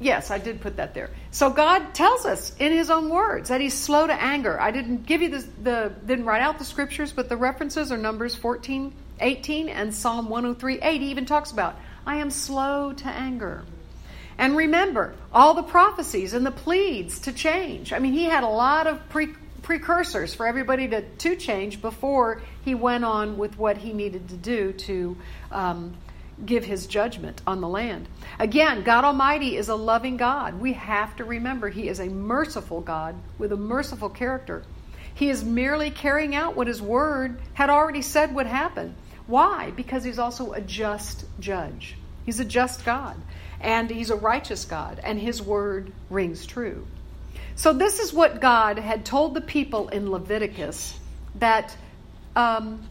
yes, 0.00 0.30
I 0.30 0.38
did 0.38 0.60
put 0.60 0.76
that 0.76 0.94
there. 0.94 1.10
So 1.30 1.50
God 1.50 1.94
tells 1.94 2.24
us 2.24 2.54
in 2.58 2.72
His 2.72 2.90
own 2.90 3.08
words 3.10 3.48
that 3.48 3.60
He's 3.60 3.74
slow 3.74 4.06
to 4.06 4.12
anger. 4.12 4.60
I 4.60 4.70
didn't 4.70 5.06
give 5.06 5.22
you 5.22 5.28
the, 5.30 5.48
the 5.62 5.92
didn't 6.06 6.24
write 6.24 6.42
out 6.42 6.58
the 6.58 6.64
scriptures, 6.64 7.12
but 7.12 7.28
the 7.28 7.36
references 7.36 7.92
are 7.92 7.98
Numbers 7.98 8.34
14, 8.34 8.92
18, 9.20 9.68
and 9.68 9.94
Psalm 9.94 10.28
103, 10.28 10.80
8. 10.80 11.00
He 11.00 11.10
even 11.10 11.26
talks 11.26 11.50
about, 11.50 11.76
I 12.06 12.16
am 12.16 12.30
slow 12.30 12.92
to 12.92 13.06
anger. 13.08 13.64
And 14.38 14.56
remember, 14.56 15.14
all 15.32 15.54
the 15.54 15.64
prophecies 15.64 16.32
and 16.32 16.46
the 16.46 16.52
pleads 16.52 17.20
to 17.20 17.32
change. 17.32 17.92
I 17.92 17.98
mean, 17.98 18.12
he 18.12 18.24
had 18.24 18.44
a 18.44 18.48
lot 18.48 18.86
of 18.86 19.08
pre 19.08 19.34
precursors 19.62 20.32
for 20.34 20.46
everybody 20.46 20.88
to, 20.88 21.02
to 21.02 21.36
change 21.36 21.82
before 21.82 22.40
he 22.64 22.74
went 22.74 23.04
on 23.04 23.36
with 23.36 23.58
what 23.58 23.76
he 23.76 23.92
needed 23.92 24.26
to 24.30 24.36
do 24.36 24.72
to 24.72 25.16
um, 25.52 25.94
give 26.44 26.64
his 26.64 26.86
judgment 26.86 27.40
on 27.46 27.60
the 27.60 27.68
land. 27.68 28.08
Again, 28.38 28.82
God 28.82 29.04
Almighty 29.04 29.56
is 29.56 29.68
a 29.68 29.74
loving 29.74 30.16
God. 30.16 30.60
We 30.60 30.74
have 30.74 31.16
to 31.16 31.24
remember 31.24 31.68
He 31.68 31.88
is 31.88 32.00
a 32.00 32.08
merciful 32.08 32.80
God 32.80 33.16
with 33.38 33.52
a 33.52 33.56
merciful 33.56 34.08
character. 34.08 34.64
He 35.14 35.30
is 35.30 35.42
merely 35.42 35.90
carrying 35.90 36.34
out 36.34 36.54
what 36.54 36.68
His 36.68 36.80
Word 36.80 37.40
had 37.54 37.70
already 37.70 38.02
said 38.02 38.34
would 38.34 38.46
happen. 38.46 38.94
Why? 39.28 39.72
Because 39.72 40.02
he's 40.04 40.18
also 40.18 40.52
a 40.52 40.60
just 40.60 41.24
judge. 41.38 41.96
He's 42.24 42.40
a 42.40 42.46
just 42.46 42.84
God, 42.84 43.14
and 43.60 43.88
he's 43.90 44.08
a 44.08 44.16
righteous 44.16 44.64
God, 44.64 45.00
and 45.04 45.20
his 45.20 45.40
word 45.40 45.92
rings 46.08 46.46
true. 46.46 46.86
So, 47.54 47.74
this 47.74 48.00
is 48.00 48.12
what 48.12 48.40
God 48.40 48.78
had 48.78 49.04
told 49.04 49.34
the 49.34 49.40
people 49.42 49.88
in 49.88 50.10
Leviticus 50.10 50.98
that 51.36 51.76
um, 52.34 52.82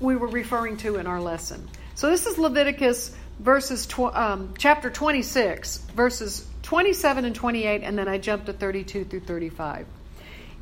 we 0.00 0.16
were 0.16 0.26
referring 0.26 0.76
to 0.78 0.96
in 0.96 1.06
our 1.06 1.20
lesson. 1.20 1.68
So, 1.96 2.10
this 2.10 2.26
is 2.26 2.38
Leviticus 2.38 3.14
verses 3.38 3.86
tw- 3.86 4.14
um, 4.14 4.54
chapter 4.58 4.90
26, 4.90 5.78
verses 5.94 6.44
27 6.62 7.24
and 7.24 7.34
28, 7.34 7.82
and 7.84 7.96
then 7.96 8.08
I 8.08 8.18
jump 8.18 8.46
to 8.46 8.52
32 8.52 9.04
through 9.04 9.20
35. 9.20 9.86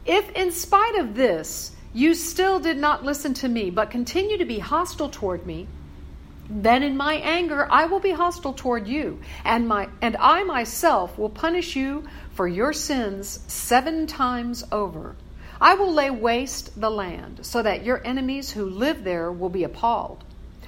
If 0.05 0.31
in 0.33 0.53
spite 0.53 0.97
of 0.97 1.15
this 1.15 1.75
you 1.95 2.15
still 2.15 2.59
did 2.61 2.77
not 2.77 3.05
listen 3.05 3.33
to 3.35 3.49
me, 3.49 3.71
but 3.71 3.91
continue 3.91 4.37
to 4.39 4.45
be 4.45 4.59
hostile 4.59 5.09
toward 5.09 5.47
me, 5.47 5.69
then 6.51 6.83
in 6.83 6.99
my 6.99 7.15
anger 7.15 7.67
I 7.71 7.87
will 7.87 8.01
be 8.01 8.11
hostile 8.11 8.53
toward 8.53 8.87
you, 8.87 9.21
and 9.43 9.67
my 9.67 9.89
and 10.03 10.19
I 10.19 10.43
myself 10.43 11.17
will 11.17 11.31
punish 11.31 11.77
you 11.77 12.07
for 12.33 12.47
your 12.47 12.75
sins 12.75 13.41
seven 13.47 14.07
times 14.07 14.65
over. 14.71 15.17
I 15.63 15.75
will 15.75 15.93
lay 15.93 16.11
waste 16.11 16.79
the 16.79 16.91
land, 16.91 17.47
so 17.47 17.63
that 17.63 17.85
your 17.85 18.07
enemies 18.07 18.51
who 18.51 18.67
live 18.67 19.03
there 19.03 19.33
will 19.33 19.49
be 19.49 19.65
appalled. 19.65 20.25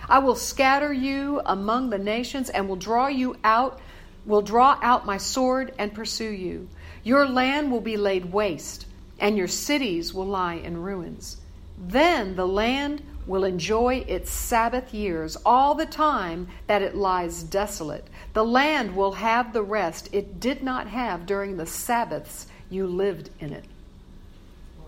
I 0.08 0.18
will 0.18 0.36
scatter 0.36 0.92
you 0.92 1.40
among 1.46 1.90
the 1.90 1.98
nations 1.98 2.50
and 2.50 2.68
will 2.68 2.76
draw 2.76 3.06
you 3.06 3.36
out, 3.44 3.80
will 4.26 4.42
draw 4.42 4.78
out 4.82 5.06
my 5.06 5.16
sword 5.16 5.74
and 5.78 5.94
pursue 5.94 6.30
you. 6.30 6.68
Your 7.02 7.26
land 7.28 7.70
will 7.70 7.80
be 7.80 7.96
laid 7.96 8.32
waste, 8.32 8.86
and 9.18 9.36
your 9.36 9.48
cities 9.48 10.12
will 10.12 10.26
lie 10.26 10.54
in 10.54 10.82
ruins. 10.82 11.38
Then 11.78 12.36
the 12.36 12.46
land 12.46 13.02
will 13.26 13.44
enjoy 13.44 14.04
its 14.06 14.30
Sabbath 14.30 14.92
years 14.92 15.36
all 15.44 15.74
the 15.74 15.86
time 15.86 16.48
that 16.66 16.82
it 16.82 16.94
lies 16.94 17.42
desolate. 17.42 18.06
The 18.34 18.44
land 18.44 18.94
will 18.94 19.12
have 19.12 19.52
the 19.52 19.62
rest 19.62 20.08
it 20.12 20.40
did 20.40 20.62
not 20.62 20.88
have 20.88 21.26
during 21.26 21.56
the 21.56 21.66
Sabbaths 21.66 22.46
you 22.68 22.86
lived 22.86 23.30
in 23.40 23.52
it. 23.52 23.64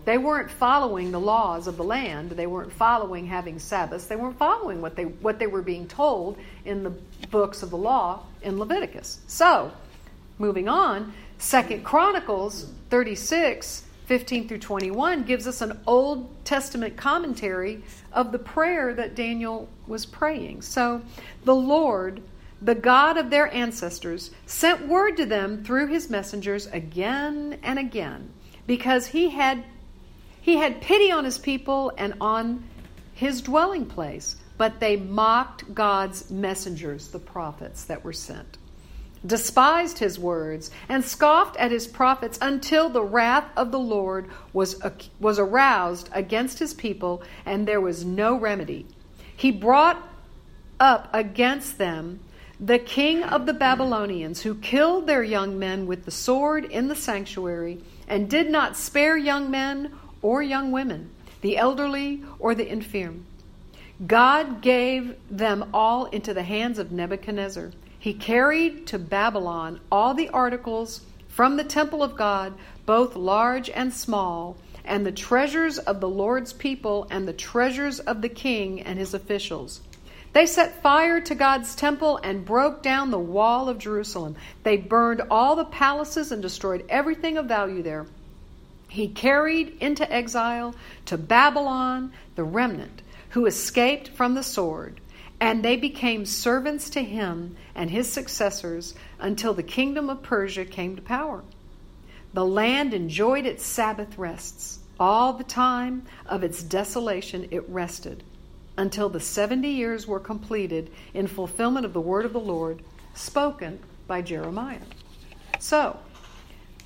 They 0.07 0.17
weren't 0.17 0.49
following 0.49 1.11
the 1.11 1.19
laws 1.19 1.67
of 1.67 1.75
the 1.75 1.83
land. 1.83 2.31
They 2.31 2.47
weren't 2.47 2.71
following 2.71 3.27
having 3.27 3.59
Sabbaths. 3.59 4.05
They 4.05 4.15
weren't 4.15 4.37
following 4.37 4.79
what 4.79 4.95
they, 4.95 5.03
what 5.03 5.37
they 5.37 5.47
were 5.47 5.61
being 5.61 5.85
told 5.85 6.37
in 6.63 6.83
the 6.83 6.93
books 7.29 7.61
of 7.61 7.71
the 7.71 7.77
law 7.77 8.23
in 8.41 8.57
Leviticus. 8.57 9.19
So, 9.27 9.69
moving 10.39 10.69
on, 10.69 11.11
Second 11.39 11.83
Chronicles 11.83 12.71
36 12.89 13.83
15 14.05 14.47
through 14.47 14.59
21 14.59 15.23
gives 15.23 15.45
us 15.45 15.59
an 15.59 15.77
Old 15.85 16.29
Testament 16.45 16.95
commentary 16.95 17.83
of 18.13 18.31
the 18.31 18.39
prayer 18.39 18.93
that 18.93 19.13
Daniel 19.13 19.67
was 19.87 20.05
praying. 20.05 20.61
So 20.61 21.01
the 21.43 21.53
Lord, 21.53 22.21
the 22.61 22.75
God 22.75 23.17
of 23.17 23.29
their 23.29 23.53
ancestors, 23.53 24.31
sent 24.45 24.87
word 24.87 25.17
to 25.17 25.25
them 25.25 25.65
through 25.65 25.87
his 25.87 26.09
messengers 26.09 26.67
again 26.67 27.59
and 27.61 27.77
again 27.77 28.31
because 28.65 29.07
he 29.07 29.31
had 29.31 29.65
he 30.47 30.55
had 30.55 30.79
pity 30.79 31.11
on 31.11 31.25
his 31.25 31.37
people 31.37 31.91
and 31.97 32.13
on 32.21 32.63
his 33.13 33.41
dwelling 33.41 33.85
place, 33.85 34.37
but 34.57 34.79
they 34.79 34.95
mocked 34.95 35.75
God's 35.75 36.31
messengers, 36.31 37.09
the 37.09 37.19
prophets 37.19 37.83
that 37.83 38.01
were 38.05 38.13
sent 38.13 38.57
despised 39.25 39.97
his 39.97 40.17
words, 40.17 40.71
and 40.87 41.03
scoffed 41.03 41.57
at 41.57 41.71
his 41.71 41.85
prophets 41.85 42.37
until 42.41 42.87
the 42.87 43.03
wrath 43.03 43.49
of 43.57 43.71
the 43.71 43.79
Lord 43.79 44.29
was, 44.53 44.81
was 45.19 45.37
aroused 45.37 46.07
against 46.13 46.59
his 46.59 46.73
people, 46.73 47.21
and 47.45 47.67
there 47.67 47.81
was 47.81 48.05
no 48.05 48.37
remedy. 48.37 48.85
He 49.35 49.51
brought 49.51 50.01
up 50.79 51.09
against 51.11 51.77
them 51.77 52.21
the 52.59 52.79
king 52.79 53.23
of 53.23 53.47
the 53.47 53.53
Babylonians, 53.53 54.43
who 54.43 54.55
killed 54.55 55.07
their 55.07 55.23
young 55.23 55.59
men 55.59 55.87
with 55.87 56.05
the 56.05 56.11
sword 56.11 56.63
in 56.63 56.87
the 56.87 56.95
sanctuary, 56.95 57.81
and 58.07 58.29
did 58.29 58.49
not 58.49 58.77
spare 58.77 59.17
young 59.17 59.51
men 59.51 59.91
or 60.21 60.41
young 60.41 60.71
women, 60.71 61.09
the 61.41 61.57
elderly 61.57 62.23
or 62.39 62.55
the 62.55 62.67
infirm. 62.67 63.25
God 64.05 64.61
gave 64.61 65.15
them 65.29 65.69
all 65.73 66.05
into 66.05 66.33
the 66.33 66.43
hands 66.43 66.79
of 66.79 66.91
Nebuchadnezzar 66.91 67.71
he 67.99 68.13
carried 68.13 68.87
to 68.87 68.99
Babylon 68.99 69.81
all 69.91 70.13
the 70.13 70.29
articles 70.29 71.01
from 71.27 71.57
the 71.57 71.63
temple 71.63 72.03
of 72.03 72.15
God, 72.15 72.53
both 72.85 73.15
large 73.15 73.69
and 73.69 73.93
small, 73.93 74.55
and 74.85 75.05
the 75.05 75.11
treasures 75.11 75.77
of 75.77 75.99
the 75.99 76.07
Lord's 76.07 76.53
people 76.53 77.07
and 77.09 77.27
the 77.27 77.33
treasures 77.33 77.99
of 77.99 78.21
the 78.21 78.29
king 78.29 78.81
and 78.81 78.97
his 78.97 79.13
officials. 79.13 79.81
They 80.31 80.45
set 80.45 80.81
fire 80.81 81.19
to 81.21 81.35
God's 81.35 81.75
temple 81.75 82.19
and 82.23 82.45
broke 82.45 82.83
down 82.83 83.11
the 83.11 83.19
wall 83.19 83.67
of 83.67 83.79
Jerusalem. 83.79 84.35
They 84.63 84.77
burned 84.77 85.23
all 85.31 85.55
the 85.55 85.65
palaces 85.65 86.31
and 86.31 86.41
destroyed 86.41 86.85
everything 86.87 87.37
of 87.37 87.47
value 87.47 87.81
there. 87.81 88.05
He 88.87 89.07
carried 89.07 89.77
into 89.79 90.11
exile 90.11 90.75
to 91.05 91.17
Babylon 91.17 92.13
the 92.35 92.43
remnant 92.43 93.01
who 93.29 93.45
escaped 93.45 94.09
from 94.09 94.33
the 94.33 94.43
sword 94.43 95.01
and 95.39 95.63
they 95.63 95.75
became 95.75 96.25
servants 96.25 96.89
to 96.91 97.03
him 97.03 97.55
and 97.75 97.91
his 97.91 98.11
successors 98.11 98.95
until 99.19 99.53
the 99.53 99.63
kingdom 99.63 100.09
of 100.09 100.23
Persia 100.23 100.65
came 100.65 100.95
to 100.95 101.01
power. 101.01 101.43
The 102.33 102.45
land 102.45 102.93
enjoyed 102.93 103.45
its 103.45 103.65
Sabbath 103.65 104.17
rests. 104.17 104.79
All 104.99 105.33
the 105.33 105.43
time 105.43 106.03
of 106.25 106.43
its 106.43 106.63
desolation 106.63 107.47
it 107.51 107.69
rested 107.69 108.23
until 108.77 109.09
the 109.09 109.19
70 109.19 109.67
years 109.67 110.07
were 110.07 110.19
completed 110.19 110.91
in 111.13 111.27
fulfillment 111.27 111.85
of 111.85 111.93
the 111.93 112.01
word 112.01 112.25
of 112.25 112.33
the 112.33 112.39
Lord 112.39 112.81
spoken 113.13 113.79
by 114.07 114.21
Jeremiah. 114.21 114.81
So, 115.59 115.99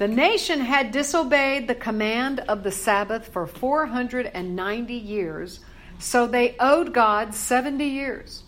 the 0.01 0.07
nation 0.07 0.61
had 0.61 0.91
disobeyed 0.91 1.67
the 1.67 1.75
command 1.75 2.39
of 2.39 2.63
the 2.63 2.71
Sabbath 2.71 3.27
for 3.27 3.45
490 3.45 4.93
years 4.95 5.59
so 6.01 6.25
they 6.25 6.55
owed 6.59 6.91
God 6.91 7.35
70 7.35 7.85
years. 7.85 8.41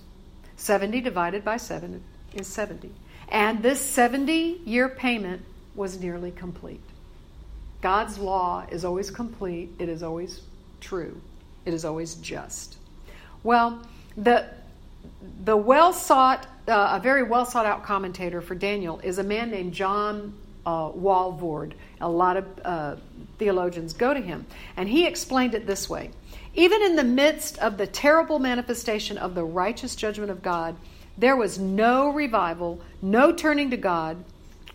70 0.58 1.02
divided 1.02 1.46
by 1.46 1.58
7 1.58 2.04
is 2.34 2.48
70. 2.48 2.90
And 3.30 3.62
this 3.62 3.80
70 3.80 4.62
year 4.66 4.90
payment 4.90 5.44
was 5.76 6.00
nearly 6.00 6.32
complete. 6.32 6.82
God's 7.82 8.18
law 8.18 8.66
is 8.72 8.84
always 8.84 9.12
complete, 9.12 9.70
it 9.78 9.90
is 9.90 10.02
always 10.02 10.42
true, 10.82 11.22
it 11.66 11.76
is 11.76 11.86
always 11.86 12.16
just. 12.16 12.78
Well, 13.44 13.86
the, 14.18 14.48
the 15.44 15.56
well 15.56 15.94
sought, 15.94 16.48
uh, 16.68 16.98
a 16.98 17.00
very 17.00 17.22
well 17.22 17.46
sought 17.46 17.68
out 17.68 17.84
commentator 17.84 18.42
for 18.42 18.56
Daniel 18.56 19.00
is 19.04 19.20
a 19.20 19.24
man 19.24 19.52
named 19.52 19.74
John 19.74 20.34
uh, 20.66 20.90
Walvoord. 20.90 21.74
A 22.02 22.10
lot 22.10 22.38
of 22.38 22.46
uh, 22.64 22.96
theologians 23.38 23.94
go 23.94 24.14
to 24.14 24.22
him. 24.22 24.46
And 24.78 24.88
he 24.90 25.06
explained 25.06 25.56
it 25.56 25.68
this 25.68 25.90
way 25.90 26.12
even 26.56 26.84
in 26.84 26.96
the 26.96 27.04
midst 27.04 27.58
of 27.58 27.78
the 27.78 27.88
terrible 27.88 28.38
manifestation 28.38 29.18
of 29.18 29.34
the 29.34 29.44
righteous 29.44 29.96
judgment 29.96 30.30
of 30.30 30.44
God, 30.44 30.76
there 31.18 31.36
was 31.36 31.58
no 31.58 32.10
revival, 32.10 32.80
no 33.02 33.32
turning 33.32 33.72
to 33.72 33.78
God. 33.78 34.24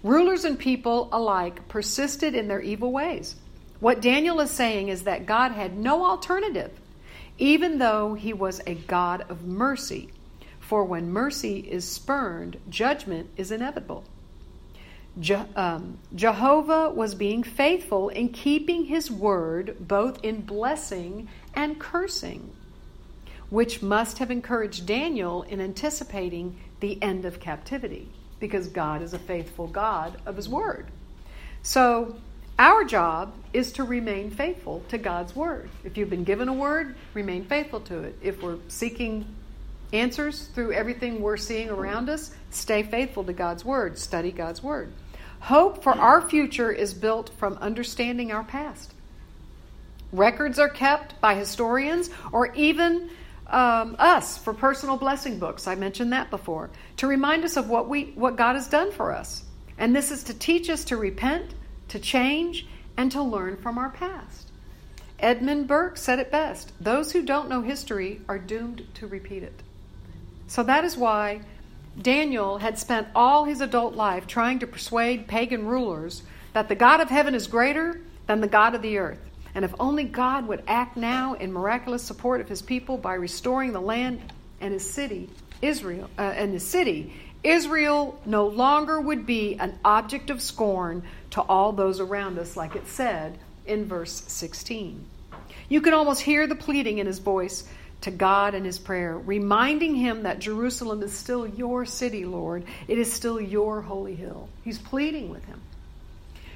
Rulers 0.02 0.44
and 0.44 0.58
people 0.58 1.08
alike 1.12 1.68
persisted 1.68 2.34
in 2.34 2.48
their 2.48 2.60
evil 2.60 2.92
ways. 2.92 3.36
What 3.80 4.00
Daniel 4.00 4.40
is 4.40 4.50
saying 4.50 4.88
is 4.88 5.04
that 5.04 5.26
God 5.26 5.52
had 5.52 5.76
no 5.76 6.04
alternative, 6.04 6.72
even 7.38 7.78
though 7.78 8.14
he 8.14 8.32
was 8.32 8.60
a 8.66 8.74
God 8.74 9.24
of 9.28 9.44
mercy. 9.44 10.10
For 10.58 10.84
when 10.84 11.10
mercy 11.10 11.60
is 11.60 11.86
spurned, 11.86 12.58
judgment 12.68 13.30
is 13.36 13.52
inevitable. 13.52 14.04
Je- 15.20 15.34
um, 15.56 15.98
Jehovah 16.14 16.90
was 16.90 17.14
being 17.14 17.42
faithful 17.42 18.08
in 18.08 18.28
keeping 18.28 18.84
his 18.84 19.10
word 19.10 19.76
both 19.80 20.24
in 20.24 20.42
blessing 20.42 21.28
and 21.54 21.78
cursing, 21.78 22.52
which 23.50 23.82
must 23.82 24.18
have 24.18 24.30
encouraged 24.30 24.86
Daniel 24.86 25.42
in 25.42 25.60
anticipating 25.60 26.56
the 26.80 27.02
end 27.02 27.24
of 27.24 27.40
captivity 27.40 28.08
because 28.38 28.68
God 28.68 29.02
is 29.02 29.12
a 29.12 29.18
faithful 29.18 29.66
God 29.66 30.20
of 30.24 30.36
his 30.36 30.48
word. 30.48 30.86
So, 31.62 32.16
our 32.58 32.84
job 32.84 33.34
is 33.52 33.72
to 33.72 33.84
remain 33.84 34.30
faithful 34.30 34.82
to 34.88 34.98
God's 34.98 35.34
word. 35.36 35.70
If 35.84 35.96
you've 35.96 36.10
been 36.10 36.24
given 36.24 36.48
a 36.48 36.52
word, 36.52 36.96
remain 37.14 37.44
faithful 37.44 37.80
to 37.82 37.98
it. 38.00 38.18
If 38.20 38.42
we're 38.42 38.58
seeking 38.66 39.26
answers 39.92 40.46
through 40.48 40.72
everything 40.72 41.20
we're 41.20 41.36
seeing 41.36 41.70
around 41.70 42.08
us, 42.08 42.32
stay 42.50 42.82
faithful 42.82 43.24
to 43.24 43.32
God's 43.32 43.64
word, 43.64 43.98
study 43.98 44.32
God's 44.32 44.62
word. 44.62 44.92
Hope 45.40 45.82
for 45.82 45.92
our 45.92 46.20
future 46.20 46.70
is 46.70 46.94
built 46.94 47.30
from 47.38 47.54
understanding 47.54 48.32
our 48.32 48.44
past. 48.44 48.92
Records 50.12 50.58
are 50.58 50.68
kept 50.68 51.20
by 51.20 51.34
historians 51.34 52.10
or 52.32 52.52
even 52.54 53.10
um, 53.46 53.96
us 53.98 54.36
for 54.38 54.52
personal 54.52 54.96
blessing 54.96 55.38
books. 55.38 55.66
I 55.66 55.74
mentioned 55.74 56.12
that 56.12 56.30
before 56.30 56.70
to 56.98 57.06
remind 57.06 57.44
us 57.44 57.56
of 57.56 57.68
what 57.68 57.88
we 57.88 58.12
what 58.14 58.36
God 58.36 58.54
has 58.54 58.68
done 58.68 58.92
for 58.92 59.12
us. 59.12 59.44
And 59.78 59.94
this 59.94 60.10
is 60.10 60.24
to 60.24 60.34
teach 60.34 60.68
us 60.68 60.84
to 60.86 60.96
repent, 60.96 61.54
to 61.88 61.98
change, 61.98 62.66
and 62.96 63.12
to 63.12 63.22
learn 63.22 63.56
from 63.56 63.78
our 63.78 63.90
past. 63.90 64.50
Edmund 65.18 65.66
Burke 65.66 65.96
said 65.96 66.18
it 66.18 66.30
best 66.30 66.72
those 66.80 67.12
who 67.12 67.22
don't 67.24 67.48
know 67.48 67.62
history 67.62 68.20
are 68.28 68.38
doomed 68.38 68.86
to 68.94 69.06
repeat 69.06 69.42
it. 69.42 69.62
So 70.48 70.62
that 70.62 70.84
is 70.84 70.96
why 70.96 71.42
Daniel 72.00 72.58
had 72.58 72.78
spent 72.78 73.08
all 73.14 73.44
his 73.44 73.60
adult 73.60 73.94
life 73.94 74.26
trying 74.26 74.58
to 74.60 74.66
persuade 74.66 75.28
pagan 75.28 75.66
rulers 75.66 76.22
that 76.54 76.68
the 76.68 76.74
God 76.74 77.00
of 77.00 77.10
heaven 77.10 77.34
is 77.34 77.46
greater 77.46 78.00
than 78.26 78.40
the 78.40 78.48
God 78.48 78.74
of 78.74 78.82
the 78.82 78.98
earth. 78.98 79.20
And 79.54 79.64
if 79.64 79.74
only 79.78 80.04
God 80.04 80.46
would 80.48 80.62
act 80.66 80.96
now 80.96 81.34
in 81.34 81.52
miraculous 81.52 82.02
support 82.02 82.40
of 82.40 82.48
his 82.48 82.62
people 82.62 82.96
by 82.96 83.14
restoring 83.14 83.72
the 83.72 83.80
land 83.80 84.20
and 84.60 84.72
his 84.72 84.88
city, 84.88 85.28
Israel, 85.60 86.08
uh, 86.18 86.22
and 86.22 86.54
the 86.54 86.60
city, 86.60 87.12
Israel 87.44 88.20
no 88.24 88.46
longer 88.46 89.00
would 89.00 89.26
be 89.26 89.56
an 89.58 89.78
object 89.84 90.30
of 90.30 90.40
scorn 90.40 91.02
to 91.30 91.42
all 91.42 91.72
those 91.72 92.00
around 92.00 92.38
us, 92.38 92.56
like 92.56 92.74
it 92.74 92.88
said 92.88 93.38
in 93.66 93.84
verse 93.86 94.22
16. 94.28 95.04
You 95.68 95.80
can 95.80 95.92
almost 95.92 96.22
hear 96.22 96.46
the 96.46 96.54
pleading 96.54 96.98
in 96.98 97.06
his 97.06 97.18
voice 97.18 97.68
to 98.02 98.10
God 98.10 98.54
in 98.54 98.64
his 98.64 98.78
prayer, 98.78 99.18
reminding 99.18 99.94
him 99.94 100.22
that 100.22 100.38
Jerusalem 100.38 101.02
is 101.02 101.12
still 101.12 101.46
your 101.46 101.84
city, 101.84 102.24
Lord. 102.24 102.64
It 102.86 102.98
is 102.98 103.12
still 103.12 103.40
your 103.40 103.82
holy 103.82 104.14
hill. 104.14 104.48
He's 104.64 104.78
pleading 104.78 105.30
with 105.30 105.44
him. 105.44 105.60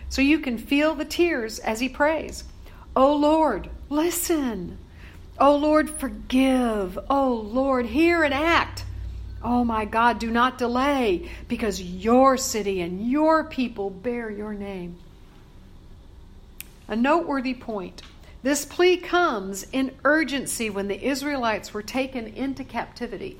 So 0.08 0.22
you 0.22 0.38
can 0.38 0.58
feel 0.58 0.94
the 0.94 1.04
tears 1.04 1.58
as 1.58 1.80
he 1.80 1.88
prays. 1.88 2.44
Oh 2.94 3.16
Lord, 3.16 3.70
listen. 3.88 4.78
Oh 5.38 5.56
Lord, 5.56 5.88
forgive. 5.88 6.98
Oh 7.08 7.34
Lord, 7.34 7.86
hear 7.86 8.22
and 8.22 8.34
act. 8.34 8.84
Oh 9.42 9.64
my 9.64 9.84
God, 9.84 10.18
do 10.18 10.30
not 10.30 10.58
delay 10.58 11.28
because 11.48 11.80
your 11.82 12.36
city 12.36 12.80
and 12.80 13.10
your 13.10 13.44
people 13.44 13.90
bear 13.90 14.30
your 14.30 14.54
name. 14.54 14.96
A 16.86 16.94
noteworthy 16.94 17.54
point 17.54 18.02
this 18.42 18.64
plea 18.64 18.96
comes 18.96 19.66
in 19.72 19.94
urgency 20.04 20.68
when 20.68 20.88
the 20.88 21.00
Israelites 21.00 21.72
were 21.72 21.82
taken 21.82 22.26
into 22.26 22.64
captivity. 22.64 23.38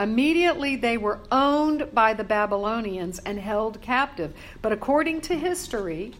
Immediately 0.00 0.76
they 0.76 0.96
were 0.96 1.20
owned 1.30 1.94
by 1.94 2.14
the 2.14 2.24
Babylonians 2.24 3.20
and 3.20 3.38
held 3.38 3.80
captive. 3.80 4.34
But 4.60 4.72
according 4.72 5.20
to 5.22 5.38
history, 5.38 6.14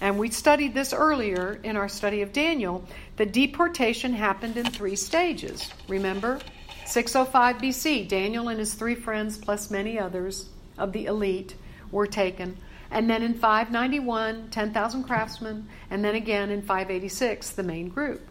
and 0.00 0.18
we 0.18 0.30
studied 0.30 0.74
this 0.74 0.92
earlier 0.92 1.60
in 1.62 1.76
our 1.76 1.88
study 1.88 2.22
of 2.22 2.32
Daniel, 2.32 2.84
the 3.16 3.26
deportation 3.26 4.14
happened 4.14 4.56
in 4.56 4.66
three 4.66 4.96
stages. 4.96 5.70
Remember? 5.88 6.40
605 6.86 7.56
BC, 7.58 8.08
Daniel 8.08 8.48
and 8.48 8.58
his 8.58 8.74
three 8.74 8.94
friends, 8.94 9.36
plus 9.36 9.70
many 9.70 9.98
others 9.98 10.48
of 10.78 10.92
the 10.92 11.06
elite, 11.06 11.54
were 11.90 12.06
taken. 12.06 12.56
And 12.94 13.10
then 13.10 13.24
in 13.24 13.34
591, 13.34 14.50
10,000 14.50 15.02
craftsmen, 15.02 15.68
and 15.90 16.04
then 16.04 16.14
again 16.14 16.50
in 16.50 16.62
586, 16.62 17.50
the 17.50 17.64
main 17.64 17.88
group. 17.88 18.22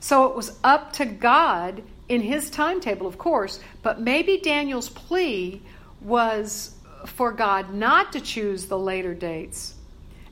So 0.00 0.26
it 0.26 0.34
was 0.34 0.58
up 0.64 0.92
to 0.94 1.04
God 1.04 1.84
in 2.08 2.20
his 2.20 2.50
timetable, 2.50 3.06
of 3.06 3.16
course, 3.16 3.60
but 3.80 4.00
maybe 4.00 4.38
Daniel's 4.38 4.88
plea 4.88 5.62
was 6.00 6.74
for 7.06 7.30
God 7.30 7.72
not 7.72 8.12
to 8.12 8.20
choose 8.20 8.66
the 8.66 8.78
later 8.78 9.14
dates 9.14 9.76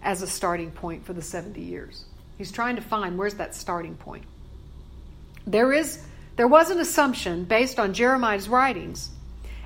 as 0.03 0.21
a 0.21 0.27
starting 0.27 0.73
point 0.73 1.07
for 1.07 1.13
the 1.13 1.23
70 1.23 1.61
years. 1.61 2.07
He's 2.39 2.51
trying 2.51 2.75
to 2.75 2.83
find 2.83 3.17
where's 3.17 3.35
that 3.35 3.55
starting 3.55 3.95
point. 3.95 4.25
There 5.47 5.73
is 5.73 6.05
there 6.35 6.49
was 6.49 6.71
an 6.71 6.81
assumption 6.81 7.45
based 7.45 7.79
on 7.79 7.95
Jeremiah's 7.95 8.49
writings 8.49 9.11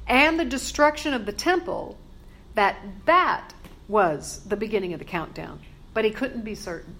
and 0.06 0.38
the 0.38 0.44
destruction 0.44 1.14
of 1.14 1.24
the 1.24 1.32
temple 1.32 1.98
that 2.54 2.76
that 3.06 3.54
was 3.90 4.40
the 4.46 4.56
beginning 4.56 4.92
of 4.92 5.00
the 5.00 5.04
countdown, 5.04 5.60
but 5.92 6.04
he 6.04 6.10
couldn't 6.10 6.44
be 6.44 6.54
certain. 6.54 6.94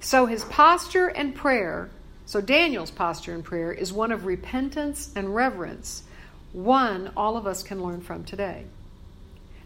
So 0.00 0.26
his 0.26 0.44
posture 0.44 1.06
and 1.06 1.34
prayer, 1.34 1.90
so 2.26 2.40
Daniel's 2.40 2.90
posture 2.90 3.34
and 3.34 3.44
prayer, 3.44 3.72
is 3.72 3.92
one 3.92 4.10
of 4.10 4.24
repentance 4.24 5.12
and 5.14 5.34
reverence, 5.34 6.02
one 6.52 7.12
all 7.16 7.36
of 7.36 7.46
us 7.46 7.62
can 7.62 7.82
learn 7.82 8.00
from 8.00 8.24
today. 8.24 8.64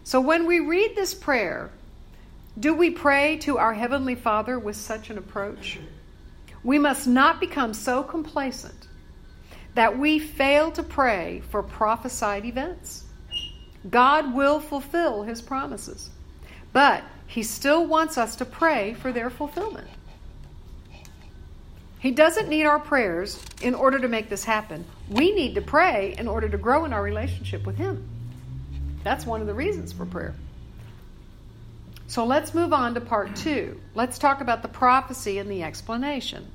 So 0.03 0.21
when 0.21 0.45
we 0.45 0.59
read 0.59 0.95
this 0.95 1.13
prayer, 1.13 1.71
do 2.59 2.73
we 2.73 2.91
pray 2.91 3.37
to 3.37 3.57
our 3.57 3.73
Heavenly 3.73 4.15
Father 4.15 4.59
with 4.59 4.75
such 4.75 5.09
an 5.09 5.17
approach? 5.17 5.79
We 6.63 6.79
must 6.79 7.07
not 7.07 7.39
become 7.39 7.73
so 7.73 8.03
complacent 8.03 8.87
that 9.75 9.97
we 9.97 10.19
fail 10.19 10.71
to 10.71 10.83
pray 10.83 11.43
for 11.49 11.61
prophesied 11.61 12.45
events. 12.45 13.03
God 13.89 14.33
will 14.33 14.59
fulfill 14.59 15.23
his 15.23 15.41
promises. 15.41 16.09
But 16.73 17.03
he 17.27 17.43
still 17.43 17.85
wants 17.85 18.17
us 18.17 18.35
to 18.37 18.45
pray 18.45 18.93
for 18.93 19.11
their 19.11 19.29
fulfillment. 19.29 19.87
He 21.99 22.11
doesn't 22.11 22.47
need 22.47 22.65
our 22.65 22.79
prayers 22.79 23.43
in 23.61 23.73
order 23.73 23.99
to 23.99 24.07
make 24.07 24.29
this 24.29 24.43
happen. 24.43 24.85
We 25.09 25.33
need 25.33 25.55
to 25.55 25.61
pray 25.61 26.15
in 26.17 26.27
order 26.27 26.47
to 26.47 26.57
grow 26.57 26.85
in 26.85 26.93
our 26.93 27.01
relationship 27.01 27.65
with 27.65 27.77
him. 27.77 28.07
That's 29.03 29.25
one 29.25 29.41
of 29.41 29.47
the 29.47 29.53
reasons 29.53 29.93
for 29.93 30.05
prayer. 30.05 30.35
So 32.07 32.25
let's 32.25 32.53
move 32.53 32.71
on 32.71 32.93
to 32.93 33.01
part 33.01 33.35
two. 33.35 33.79
Let's 33.95 34.17
talk 34.17 34.41
about 34.41 34.61
the 34.61 34.67
prophecy 34.67 35.39
and 35.39 35.49
the 35.49 35.63
explanation. 35.63 36.47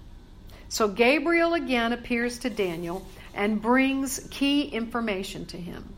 So 0.68 0.88
Gabriel 0.88 1.54
again 1.54 1.92
appears 1.92 2.38
to 2.40 2.50
Daniel 2.50 3.06
and 3.34 3.60
brings 3.60 4.26
key 4.30 4.62
information 4.62 5.44
to 5.46 5.58
him. 5.58 5.92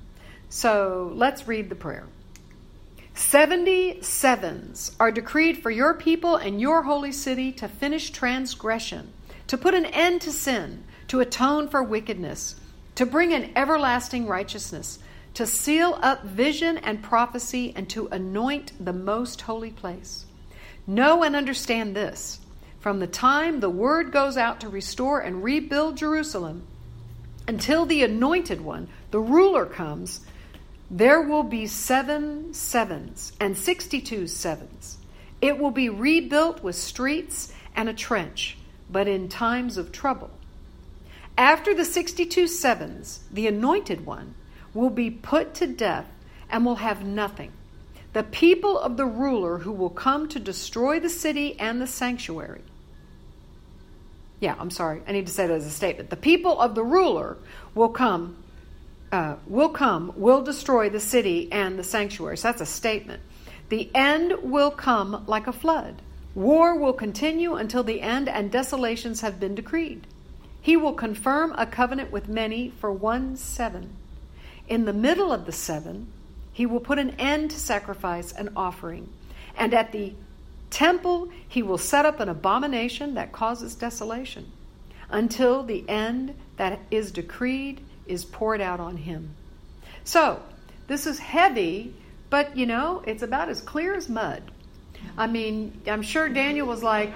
So 0.48 1.12
let's 1.14 1.48
read 1.48 1.68
the 1.68 1.74
prayer. 1.74 2.06
Seventy 3.14 4.02
sevens 4.02 4.94
are 4.98 5.12
decreed 5.12 5.58
for 5.58 5.70
your 5.70 5.94
people 5.94 6.36
and 6.36 6.60
your 6.60 6.82
holy 6.82 7.12
city 7.12 7.52
to 7.52 7.68
finish 7.68 8.10
transgression, 8.10 9.12
to 9.46 9.56
put 9.56 9.74
an 9.74 9.86
end 9.86 10.20
to 10.22 10.32
sin, 10.32 10.84
to 11.08 11.20
atone 11.20 11.68
for 11.68 11.82
wickedness, 11.82 12.56
to 12.96 13.06
bring 13.06 13.32
an 13.32 13.52
everlasting 13.54 14.26
righteousness, 14.26 14.98
to 15.34 15.46
seal 15.46 15.98
up 16.02 16.24
vision 16.24 16.78
and 16.78 17.02
prophecy, 17.02 17.72
and 17.76 17.88
to 17.90 18.08
anoint 18.08 18.72
the 18.84 18.92
most 18.92 19.42
holy 19.42 19.70
place. 19.70 20.26
Know 20.86 21.22
and 21.22 21.34
understand 21.34 21.94
this. 21.94 22.40
From 22.80 23.00
the 23.00 23.06
time 23.06 23.60
the 23.60 23.70
word 23.70 24.12
goes 24.12 24.36
out 24.36 24.60
to 24.60 24.68
restore 24.68 25.20
and 25.20 25.42
rebuild 25.42 25.96
Jerusalem 25.96 26.66
until 27.48 27.86
the 27.86 28.02
anointed 28.02 28.60
one, 28.60 28.88
the 29.10 29.20
ruler, 29.20 29.66
comes, 29.66 30.20
there 30.90 31.22
will 31.22 31.42
be 31.42 31.66
seven 31.66 32.52
sevens 32.52 33.32
and 33.40 33.56
62 33.56 34.26
sevens. 34.26 34.98
It 35.40 35.58
will 35.58 35.70
be 35.70 35.88
rebuilt 35.88 36.62
with 36.62 36.76
streets 36.76 37.52
and 37.74 37.88
a 37.88 37.94
trench, 37.94 38.56
but 38.90 39.08
in 39.08 39.28
times 39.28 39.76
of 39.76 39.92
trouble. 39.92 40.30
After 41.36 41.74
the 41.74 41.84
62 41.84 42.46
sevens, 42.46 43.24
the 43.32 43.46
anointed 43.46 44.06
one 44.06 44.34
will 44.72 44.90
be 44.90 45.10
put 45.10 45.54
to 45.54 45.66
death 45.66 46.06
and 46.48 46.64
will 46.64 46.76
have 46.76 47.04
nothing. 47.04 47.52
The 48.12 48.22
people 48.22 48.78
of 48.78 48.96
the 48.96 49.06
ruler 49.06 49.58
who 49.58 49.72
will 49.72 49.90
come 49.90 50.28
to 50.28 50.38
destroy 50.38 51.00
the 51.00 51.08
city 51.08 51.58
and 51.58 51.80
the 51.80 51.86
sanctuary. 51.86 52.62
Yeah, 54.38 54.54
I'm 54.58 54.70
sorry. 54.70 55.02
I 55.08 55.12
need 55.12 55.26
to 55.26 55.32
say 55.32 55.46
that 55.46 55.54
as 55.54 55.66
a 55.66 55.70
statement. 55.70 56.10
The 56.10 56.16
people 56.16 56.60
of 56.60 56.74
the 56.74 56.84
ruler 56.84 57.38
will 57.74 57.88
come 57.88 58.36
uh, 59.14 59.36
will 59.46 59.68
come, 59.68 60.12
will 60.16 60.42
destroy 60.42 60.90
the 60.90 60.98
city 60.98 61.48
and 61.52 61.78
the 61.78 61.84
sanctuary. 61.84 62.36
So 62.36 62.48
that's 62.48 62.60
a 62.60 62.66
statement. 62.66 63.22
The 63.68 63.88
end 63.94 64.34
will 64.42 64.72
come 64.72 65.24
like 65.28 65.46
a 65.46 65.52
flood. 65.52 66.02
War 66.34 66.76
will 66.76 66.92
continue 66.92 67.54
until 67.54 67.84
the 67.84 68.02
end 68.02 68.28
and 68.28 68.50
desolations 68.50 69.20
have 69.20 69.38
been 69.38 69.54
decreed. 69.54 70.08
He 70.60 70.76
will 70.76 70.94
confirm 70.94 71.54
a 71.56 71.64
covenant 71.64 72.10
with 72.10 72.28
many 72.28 72.70
for 72.70 72.90
one 72.90 73.36
seven. 73.36 73.94
In 74.66 74.84
the 74.84 74.92
middle 74.92 75.32
of 75.32 75.46
the 75.46 75.52
seven, 75.52 76.08
he 76.52 76.66
will 76.66 76.80
put 76.80 76.98
an 76.98 77.10
end 77.10 77.52
to 77.52 77.60
sacrifice 77.60 78.32
and 78.32 78.48
offering. 78.56 79.08
And 79.56 79.74
at 79.74 79.92
the 79.92 80.14
temple, 80.70 81.30
he 81.46 81.62
will 81.62 81.78
set 81.78 82.04
up 82.04 82.18
an 82.18 82.28
abomination 82.28 83.14
that 83.14 83.30
causes 83.30 83.76
desolation 83.76 84.50
until 85.08 85.62
the 85.62 85.88
end 85.88 86.34
that 86.56 86.80
is 86.90 87.12
decreed 87.12 87.80
is 88.06 88.24
poured 88.24 88.60
out 88.60 88.80
on 88.80 88.96
him. 88.96 89.30
So, 90.04 90.42
this 90.86 91.06
is 91.06 91.18
heavy, 91.18 91.94
but 92.30 92.56
you 92.56 92.66
know, 92.66 93.02
it's 93.06 93.22
about 93.22 93.48
as 93.48 93.60
clear 93.60 93.94
as 93.94 94.08
mud. 94.08 94.42
I 95.16 95.26
mean, 95.26 95.80
I'm 95.86 96.02
sure 96.02 96.28
Daniel 96.28 96.66
was 96.66 96.82
like, 96.82 97.12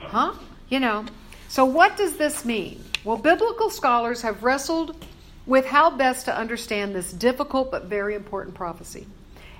huh? 0.00 0.34
You 0.68 0.80
know. 0.80 1.06
So, 1.48 1.64
what 1.64 1.96
does 1.96 2.16
this 2.16 2.44
mean? 2.44 2.82
Well, 3.04 3.16
biblical 3.16 3.70
scholars 3.70 4.22
have 4.22 4.42
wrestled 4.42 5.04
with 5.46 5.66
how 5.66 5.90
best 5.90 6.24
to 6.24 6.36
understand 6.36 6.94
this 6.94 7.12
difficult 7.12 7.70
but 7.70 7.84
very 7.84 8.14
important 8.14 8.54
prophecy. 8.54 9.06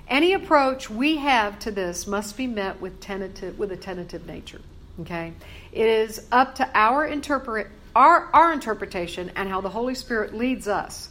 Any 0.07 0.33
approach 0.33 0.89
we 0.89 1.17
have 1.17 1.57
to 1.59 1.71
this 1.71 2.07
must 2.07 2.37
be 2.37 2.47
met 2.47 2.79
with 2.81 2.99
tentative 2.99 3.57
with 3.57 3.71
a 3.71 3.77
tentative 3.77 4.25
nature. 4.27 4.61
Okay? 5.01 5.33
It 5.71 5.85
is 5.85 6.27
up 6.31 6.55
to 6.55 6.69
our 6.73 7.05
interpret 7.05 7.67
our, 7.95 8.29
our 8.33 8.51
interpretation 8.51 9.31
and 9.35 9.49
how 9.49 9.61
the 9.61 9.69
Holy 9.69 9.95
Spirit 9.95 10.35
leads 10.35 10.67
us. 10.67 11.09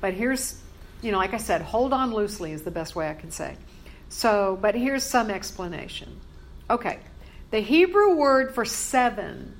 But 0.00 0.14
here's, 0.14 0.60
you 1.02 1.12
know, 1.12 1.18
like 1.18 1.34
I 1.34 1.38
said, 1.38 1.62
hold 1.62 1.92
on 1.92 2.14
loosely 2.14 2.52
is 2.52 2.62
the 2.62 2.70
best 2.70 2.94
way 2.94 3.10
I 3.10 3.14
can 3.14 3.30
say. 3.30 3.56
So, 4.08 4.58
but 4.60 4.74
here's 4.74 5.02
some 5.02 5.30
explanation. 5.30 6.20
Okay, 6.70 6.98
The 7.50 7.60
Hebrew 7.60 8.14
word 8.14 8.54
for 8.54 8.64
seven 8.64 9.54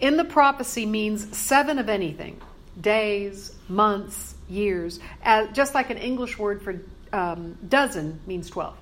in 0.00 0.16
the 0.16 0.24
prophecy 0.24 0.86
means 0.86 1.36
seven 1.36 1.78
of 1.78 1.88
anything 1.88 2.40
days, 2.80 3.54
months, 3.68 4.34
years, 4.48 4.98
as, 5.22 5.54
just 5.54 5.74
like 5.74 5.90
an 5.90 5.98
English 5.98 6.38
word 6.38 6.62
for 6.62 6.80
um, 7.12 7.56
dozen 7.68 8.18
means 8.26 8.48
12. 8.48 8.74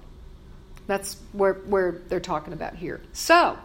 That's 0.87 1.17
where, 1.33 1.55
where 1.55 2.01
they're 2.09 2.21
talking 2.21 2.53
about 2.53 2.77
here. 2.77 3.01
So, 3.13 3.59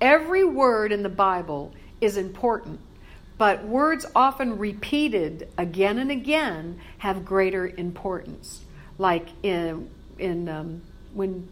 every 0.00 0.44
word 0.44 0.92
in 0.92 1.02
the 1.02 1.08
Bible 1.08 1.72
is 2.02 2.16
important, 2.16 2.80
but 3.38 3.64
words 3.64 4.04
often 4.14 4.58
repeated 4.58 5.48
again 5.56 5.98
and 5.98 6.10
again 6.10 6.80
have 6.98 7.24
greater 7.24 7.66
importance. 7.66 8.62
Like 8.98 9.28
in, 9.42 9.88
in 10.18 10.48
um, 10.48 10.82
when 11.14 11.48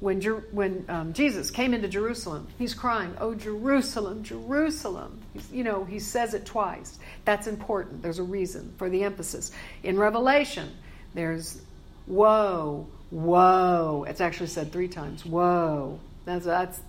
when, 0.00 0.20
when 0.52 0.84
um, 0.88 1.12
Jesus 1.12 1.50
came 1.50 1.74
into 1.74 1.88
Jerusalem, 1.88 2.46
he's 2.58 2.72
crying, 2.72 3.14
Oh, 3.20 3.34
Jerusalem, 3.34 4.22
Jerusalem. 4.22 5.20
He's, 5.32 5.50
you 5.50 5.64
know, 5.64 5.84
he 5.84 5.98
says 5.98 6.34
it 6.34 6.46
twice. 6.46 6.98
That's 7.24 7.46
important. 7.46 8.02
There's 8.02 8.20
a 8.20 8.24
reason 8.24 8.72
for 8.78 8.88
the 8.88 9.02
emphasis. 9.02 9.50
In 9.82 9.98
Revelation, 9.98 10.70
there's 11.14 11.60
woe, 12.06 12.86
woe. 13.10 14.06
It's 14.08 14.20
actually 14.20 14.46
said 14.46 14.70
three 14.70 14.88
times, 14.88 15.26
woe. 15.26 15.98
That's, 16.24 16.44
that's, 16.44 16.80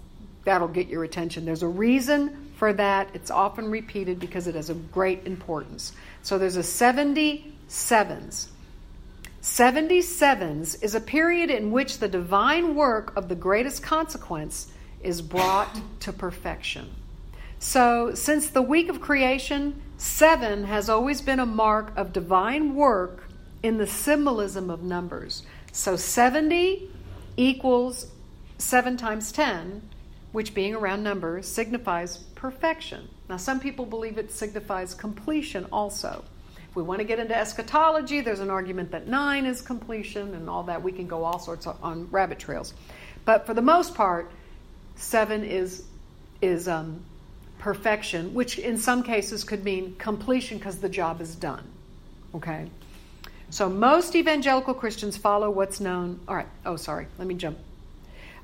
that'll 0.46 0.68
get 0.68 0.88
your 0.88 1.04
attention. 1.04 1.46
There's 1.46 1.64
a 1.64 1.68
reason 1.68 2.49
for 2.60 2.74
that. 2.74 3.10
It's 3.14 3.32
often 3.32 3.72
repeated 3.72 4.20
because 4.20 4.46
it 4.46 4.54
has 4.54 4.70
a 4.70 4.74
great 4.76 5.26
importance. 5.26 5.94
So 6.22 6.38
there's 6.38 6.58
a 6.58 6.64
70 6.64 7.54
sevens. 7.70 8.50
77s 9.42 10.84
is 10.84 10.94
a 10.94 11.00
period 11.00 11.50
in 11.50 11.72
which 11.72 12.00
the 12.00 12.10
divine 12.10 12.76
work 12.76 13.16
of 13.16 13.30
the 13.30 13.36
greatest 13.36 13.82
consequence 13.82 14.72
is 15.02 15.22
brought 15.22 15.80
to 16.02 16.12
perfection. 16.12 16.90
So, 17.58 18.14
since 18.14 18.50
the 18.50 18.62
week 18.62 18.90
of 18.90 19.02
creation, 19.02 19.82
seven 19.98 20.66
has 20.66 20.90
always 20.90 21.22
been 21.22 21.40
a 21.40 21.46
mark 21.46 21.92
of 21.98 22.14
divine 22.14 22.76
work 22.76 23.30
in 23.64 23.78
the 23.78 23.88
symbolism 23.88 24.70
of 24.70 24.82
numbers. 24.82 25.44
So, 25.72 25.96
70 25.96 26.90
equals 27.38 28.08
7 28.58 28.98
times 28.98 29.32
10, 29.32 29.82
which 30.32 30.54
being 30.54 30.76
a 30.76 30.80
round 30.80 31.04
number 31.04 31.42
signifies 31.42 32.18
perfection. 32.36 33.08
Now, 33.30 33.38
some 33.38 33.60
people 33.60 33.86
believe 33.86 34.18
it 34.18 34.32
signifies 34.32 34.94
completion 34.94 35.66
also. 35.72 36.24
If 36.70 36.76
we 36.76 36.84
want 36.84 37.00
to 37.00 37.06
get 37.06 37.18
into 37.18 37.36
eschatology, 37.36 38.22
there's 38.22 38.42
an 38.42 38.52
argument 38.52 38.92
that 38.92 39.08
nine 39.08 39.46
is 39.46 39.62
completion 39.62 40.36
and 40.36 40.50
all 40.50 40.64
that. 40.64 40.84
We 40.84 40.92
can 40.92 41.08
go 41.08 41.24
all 41.24 41.40
sorts 41.40 41.66
of, 41.66 41.84
on 41.84 42.08
rabbit 42.12 42.38
trails. 42.38 42.74
But 43.26 43.48
for 43.48 43.56
the 43.56 43.62
most 43.62 43.96
part, 43.96 44.32
seven 44.96 45.44
is, 45.44 45.84
is 46.42 46.68
um, 46.68 47.04
perfection, 47.58 48.36
which 48.36 48.60
in 48.60 48.78
some 48.78 49.02
cases 49.02 49.44
could 49.44 49.64
mean 49.64 49.96
completion 49.98 50.60
because 50.60 50.78
the 50.78 50.90
job 50.90 51.22
is 51.22 51.36
done. 51.36 51.64
Okay? 52.36 52.70
So 53.50 53.68
most 53.68 54.16
evangelical 54.16 54.76
Christians 54.76 55.18
follow 55.18 55.50
what's 55.50 55.80
known. 55.80 56.20
All 56.28 56.36
right. 56.36 56.48
Oh, 56.68 56.76
sorry. 56.76 57.08
Let 57.18 57.28
me 57.28 57.34
jump. 57.34 57.58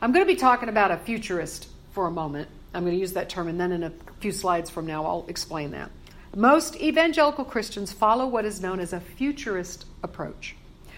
I'm 0.02 0.12
going 0.12 0.26
to 0.26 0.32
be 0.32 0.40
talking 0.40 0.68
about 0.68 0.90
a 0.90 0.98
futurist 0.98 1.68
for 1.96 2.06
a 2.06 2.12
moment. 2.12 2.50
I'm 2.74 2.84
going 2.84 2.94
to 2.94 3.00
use 3.00 3.14
that 3.14 3.30
term, 3.30 3.48
and 3.48 3.60
then 3.60 3.72
in 3.72 3.84
a 3.84 3.92
few 4.20 4.34
slides 4.34 4.70
from 4.70 4.86
now, 4.86 5.06
I'll 5.06 5.26
explain 5.30 5.72
that. 5.72 5.90
Most 6.36 6.76
evangelical 6.76 7.46
Christians 7.46 7.94
follow 7.94 8.28
what 8.28 8.44
is 8.44 8.62
known 8.62 8.82
as 8.82 8.92
a 8.92 9.00
futurist 9.00 9.86
approach, 10.04 10.58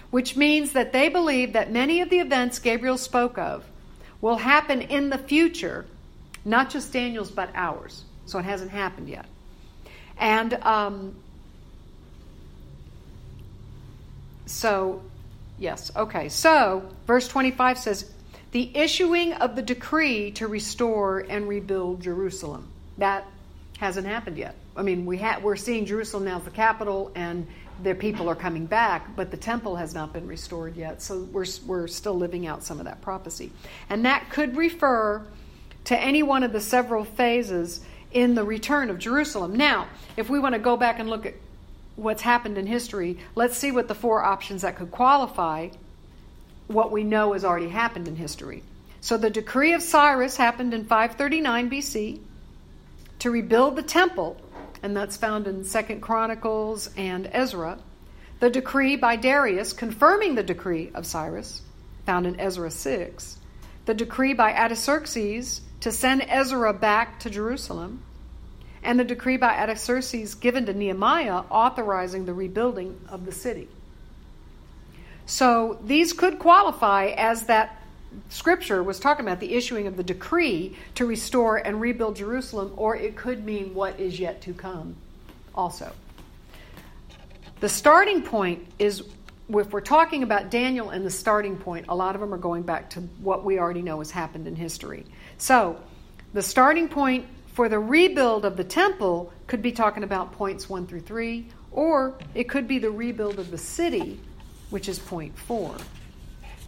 which 0.10 0.36
means 0.36 0.74
that 0.74 0.92
they 0.92 1.08
believe 1.08 1.54
that 1.54 1.72
many 1.72 2.02
of 2.02 2.10
the 2.10 2.18
events 2.18 2.58
Gabriel 2.58 2.98
spoke 2.98 3.38
of 3.38 3.64
will 4.22 4.38
happen 4.38 4.82
in 4.82 5.12
the 5.12 5.20
future, 5.20 5.86
not 6.44 6.72
just 6.72 6.92
Daniel's, 6.92 7.30
but 7.30 7.52
ours. 7.54 8.04
So 8.26 8.40
it 8.40 8.46
hasn't 8.46 8.72
happened 8.72 9.08
yet. 9.08 9.28
And 10.18 10.56
um, 10.56 11.16
so, 14.48 15.04
yes, 15.60 15.92
okay. 15.96 16.30
So, 16.30 16.90
verse 17.06 17.28
25 17.28 17.78
says, 17.78 18.12
the 18.58 18.76
issuing 18.76 19.34
of 19.34 19.56
the 19.56 19.62
decree 19.62 20.32
to 20.32 20.48
restore 20.48 21.20
and 21.20 21.48
rebuild 21.48 22.02
Jerusalem. 22.02 22.68
That 22.98 23.24
hasn't 23.78 24.08
happened 24.08 24.36
yet. 24.36 24.56
I 24.76 24.82
mean, 24.82 25.06
we 25.06 25.20
ha- 25.20 25.40
we're 25.44 25.56
seeing 25.58 25.86
Jerusalem 25.86 26.26
now 26.26 26.40
as 26.40 26.44
the 26.44 26.50
capital, 26.50 27.12
and 27.14 27.46
their 27.84 27.94
people 27.94 28.28
are 28.32 28.36
coming 28.36 28.66
back, 28.66 29.16
but 29.16 29.30
the 29.30 29.38
temple 29.38 29.76
has 29.76 29.94
not 29.94 30.12
been 30.12 30.26
restored 30.26 30.76
yet. 30.76 31.04
So 31.04 31.20
we're, 31.32 31.46
we're 31.68 31.86
still 31.86 32.16
living 32.16 32.48
out 32.48 32.64
some 32.64 32.80
of 32.80 32.86
that 32.86 33.00
prophecy. 33.04 33.52
And 33.92 34.06
that 34.06 34.32
could 34.32 34.58
refer 34.58 35.24
to 35.84 35.96
any 35.96 36.24
one 36.24 36.42
of 36.42 36.52
the 36.52 36.60
several 36.60 37.04
phases 37.04 37.82
in 38.12 38.34
the 38.34 38.44
return 38.44 38.90
of 38.90 38.98
Jerusalem. 38.98 39.56
Now, 39.56 39.86
if 40.16 40.32
we 40.32 40.40
want 40.40 40.54
to 40.54 40.60
go 40.60 40.78
back 40.78 40.98
and 40.98 41.12
look 41.12 41.28
at 41.28 41.36
what's 41.96 42.24
happened 42.24 42.58
in 42.58 42.66
history, 42.66 43.20
let's 43.36 43.56
see 43.56 43.72
what 43.72 43.88
the 43.88 43.94
four 43.94 44.24
options 44.24 44.64
that 44.64 44.78
could 44.78 44.90
qualify 44.90 45.70
what 46.68 46.92
we 46.92 47.04
know 47.04 47.34
has 47.34 47.46
already 47.46 47.70
happened 47.70 48.08
in 48.08 48.16
history. 48.16 48.64
So 49.02 49.18
the 49.18 49.30
decree 49.30 49.74
of 49.74 49.82
Cyrus 49.82 50.38
happened 50.38 50.74
in 50.74 50.86
539 50.86 51.70
BC 51.70 52.20
to 53.20 53.32
rebuild 53.32 53.76
the 53.76 53.84
temple, 53.84 54.38
and 54.84 54.96
that's 54.96 55.18
found 55.18 55.48
in 55.48 55.64
Second 55.64 56.02
Chronicles 56.02 56.90
and 56.98 57.30
Ezra. 57.32 57.80
The 58.40 58.50
decree 58.50 58.96
by 58.96 59.16
Darius 59.16 59.74
confirming 59.74 60.36
the 60.36 60.44
decree 60.44 60.92
of 60.94 61.06
Cyrus, 61.06 61.62
found 62.06 62.28
in 62.28 62.40
Ezra 62.40 62.70
6. 62.70 63.38
The 63.86 63.94
decree 63.94 64.34
by 64.34 64.54
Artaxerxes 64.54 65.62
to 65.80 65.92
send 65.92 66.26
Ezra 66.28 66.74
back 66.74 67.20
to 67.22 67.30
Jerusalem. 67.30 68.04
And 68.84 69.00
the 69.00 69.04
decree 69.04 69.38
by 69.38 69.58
Artaxerxes 69.58 70.36
given 70.36 70.66
to 70.66 70.74
Nehemiah 70.74 71.44
authorizing 71.50 72.26
the 72.26 72.34
rebuilding 72.34 73.00
of 73.10 73.26
the 73.26 73.32
city. 73.32 73.70
So 75.28 75.78
these 75.84 76.14
could 76.14 76.40
qualify 76.40 77.14
as 77.18 77.44
that 77.44 77.84
scripture 78.30 78.82
was 78.82 79.00
talking 79.00 79.26
about 79.26 79.42
the 79.42 79.54
issuing 79.54 79.86
of 79.86 79.98
the 79.98 80.04
decree 80.04 80.76
to 80.96 81.06
restore 81.06 81.58
and 81.58 81.80
rebuild 81.80 82.16
Jerusalem, 82.16 82.74
or 82.78 82.96
it 82.96 83.16
could 83.16 83.46
mean 83.46 83.74
what 83.74 84.00
is 84.00 84.20
yet 84.20 84.42
to 84.44 84.54
come 84.54 84.96
also. 85.54 85.92
The 87.60 87.68
starting 87.70 88.22
point 88.22 88.66
is 88.80 89.04
if 89.50 89.72
we're 89.72 89.82
talking 89.82 90.24
about 90.24 90.50
Daniel 90.50 90.92
and 90.92 91.06
the 91.06 91.12
starting 91.12 91.58
point, 91.58 91.88
a 91.90 91.96
lot 91.96 92.16
of 92.16 92.22
them 92.22 92.34
are 92.34 92.40
going 92.40 92.64
back 92.64 92.90
to 92.92 93.02
what 93.20 93.44
we 93.44 93.60
already 93.60 93.82
know 93.82 94.00
has 94.00 94.12
happened 94.12 94.48
in 94.48 94.56
history. 94.56 95.06
So, 95.38 95.78
the 96.34 96.42
starting 96.42 96.88
point 96.88 97.26
for 97.54 97.68
the 97.68 97.80
rebuild 97.80 98.46
of 98.46 98.56
the 98.56 98.64
temple 98.64 99.34
could 99.48 99.62
be 99.62 99.72
talking 99.72 100.04
about 100.04 100.32
points 100.34 100.70
1 100.70 100.88
through 100.88 101.02
3, 101.02 101.48
or 101.72 102.18
it 102.34 102.48
could 102.50 102.68
be 102.68 102.80
the 102.80 102.92
rebuild 102.92 103.40
of 103.40 103.52
the 103.52 103.58
city, 103.58 104.20
which 104.70 104.90
is 104.90 105.00
point 105.00 105.38
4. 105.38 105.76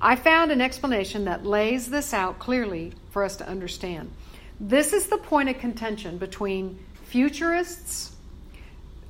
I 0.00 0.16
found 0.16 0.50
an 0.50 0.60
explanation 0.60 1.26
that 1.26 1.46
lays 1.46 1.88
this 1.88 2.12
out 2.12 2.38
clearly 2.38 2.92
for 3.10 3.22
us 3.22 3.36
to 3.36 3.48
understand. 3.48 4.10
This 4.58 4.92
is 4.92 5.06
the 5.06 5.18
point 5.18 5.48
of 5.48 5.58
contention 5.58 6.18
between 6.18 6.78
futurists, 7.04 8.14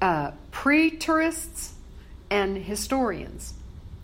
uh, 0.00 0.32
preterists, 0.50 1.72
and 2.30 2.56
historians. 2.56 3.54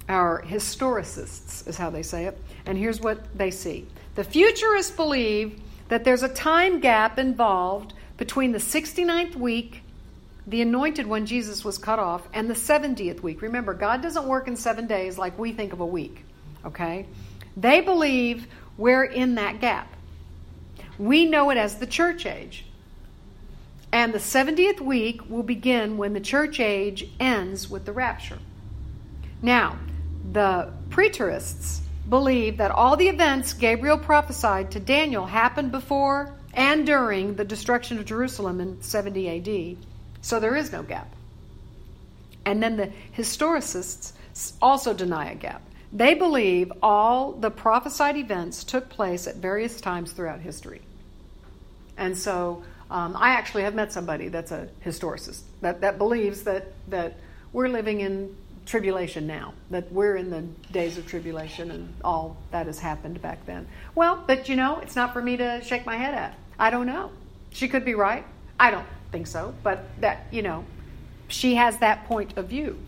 Our 0.08 0.42
historicists 0.42 1.66
is 1.68 1.76
how 1.76 1.90
they 1.90 2.02
say 2.02 2.24
it. 2.24 2.38
And 2.68 2.76
here's 2.76 3.00
what 3.00 3.37
they 3.37 3.50
see 3.50 3.88
the 4.14 4.22
futurists 4.22 4.94
believe 4.94 5.61
that 5.88 6.04
there's 6.04 6.22
a 6.22 6.28
time 6.28 6.81
gap 6.81 7.18
involved 7.18 7.94
between 8.18 8.52
the 8.52 8.59
69th 8.59 9.37
week, 9.37 9.83
the 10.46 10.61
anointed 10.61 11.07
one, 11.07 11.24
Jesus, 11.24 11.64
was 11.64 11.78
cut 11.78 11.98
off, 11.98 12.28
and 12.35 12.50
the 12.50 12.54
70th 12.54 13.22
week. 13.22 13.40
Remember, 13.40 13.72
God 13.72 14.02
doesn't 14.02 14.26
work 14.26 14.48
in 14.48 14.57
seven 14.57 14.87
days 14.87 15.16
like 15.16 15.38
we 15.38 15.52
think 15.52 15.72
of 15.72 15.81
a 15.81 15.87
week. 15.87 16.24
Okay? 16.64 17.07
They 17.57 17.81
believe 17.81 18.46
we're 18.76 19.04
in 19.04 19.37
that 19.37 19.61
gap. 19.61 19.90
We 20.98 21.24
know 21.24 21.48
it 21.48 21.57
as 21.57 21.76
the 21.76 21.87
church 21.87 22.26
age. 22.26 22.66
And 23.92 24.12
the 24.12 24.18
70th 24.18 24.81
week 24.81 25.22
will 25.31 25.42
begin 25.42 25.96
when 25.96 26.12
the 26.12 26.20
church 26.20 26.61
age 26.61 27.09
ends 27.18 27.70
with 27.70 27.87
the 27.87 27.92
rapture. 27.92 28.38
Now, 29.40 29.78
the 30.33 30.72
preterists 30.90 31.81
believe 32.09 32.57
that 32.59 32.71
all 32.71 32.97
the 32.97 33.09
events 33.09 33.53
Gabriel 33.53 33.99
prophesied 33.99 34.71
to 34.73 34.81
Daniel 34.81 35.27
happened 35.27 35.71
before 35.71 36.35
and 36.55 36.87
during 36.87 37.35
the 37.35 37.44
destruction 37.44 37.99
of 37.99 38.05
Jerusalem 38.05 38.61
in 38.61 38.83
70 38.83 39.77
AD, 39.77 39.77
so 40.23 40.40
there 40.40 40.57
is 40.57 40.73
no 40.73 40.83
gap. 40.83 41.14
And 42.44 42.62
then 42.62 42.77
the 42.77 42.90
historicists 43.16 44.12
also 44.62 44.94
deny 44.94 45.31
a 45.31 45.35
gap. 45.35 45.62
They 45.92 46.14
believe 46.14 46.73
all 46.83 47.33
the 47.33 47.51
prophesied 47.51 48.16
events 48.16 48.64
took 48.64 48.88
place 48.88 49.27
at 49.27 49.37
various 49.37 49.81
times 49.81 50.12
throughout 50.12 50.40
history. 50.40 50.83
And 51.97 52.16
so 52.16 52.62
um, 52.90 53.16
I 53.16 53.31
actually 53.31 53.62
have 53.62 53.75
met 53.75 53.92
somebody 53.92 54.29
that's 54.29 54.53
a 54.53 54.68
historicist 54.85 55.42
that, 55.61 55.81
that 55.83 55.99
believes 55.99 56.44
that, 56.44 56.73
that 56.88 57.18
we're 57.53 57.68
living 57.68 58.01
in 58.01 58.35
tribulation 58.68 59.26
now, 59.26 59.54
that 59.70 59.90
we're 59.90 60.16
in 60.16 60.31
the 60.31 60.42
days 60.72 60.98
of 60.98 61.07
tribulation 61.07 61.70
and 61.72 61.92
all 62.04 62.37
that 62.52 62.66
has 62.66 62.78
happened 62.78 63.20
back 63.20 63.44
then. 63.46 63.66
Well, 63.96 64.22
but 64.26 64.48
you 64.48 64.54
know, 64.54 64.78
it's 64.78 64.94
not 64.94 65.12
for 65.12 65.20
me 65.20 65.37
to 65.38 65.61
shake 65.64 65.85
my 65.85 65.96
head 65.96 66.14
at. 66.14 66.38
I 66.59 66.70
don't 66.70 66.87
know. 66.87 67.11
She 67.50 67.66
could 67.66 67.85
be 67.85 67.94
right. 67.94 68.24
I 68.61 68.70
don't 68.70 68.87
think 69.11 69.26
so, 69.26 69.54
but 69.62 69.85
that, 70.00 70.26
you 70.31 70.42
know, 70.42 70.64
she 71.28 71.54
has 71.57 71.78
that 71.78 72.04
point 72.07 72.37
of 72.37 72.46
view. 72.46 72.78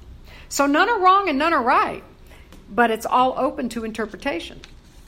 So 0.49 0.67
none 0.67 0.89
are 0.89 1.01
wrong 1.01 1.29
and 1.29 1.39
none 1.39 1.53
are 1.53 1.63
right 1.63 2.05
but 2.71 2.91
it's 2.91 3.07
all 3.07 3.35
open 3.37 3.69
to 3.71 3.85
interpretation. 3.85 4.61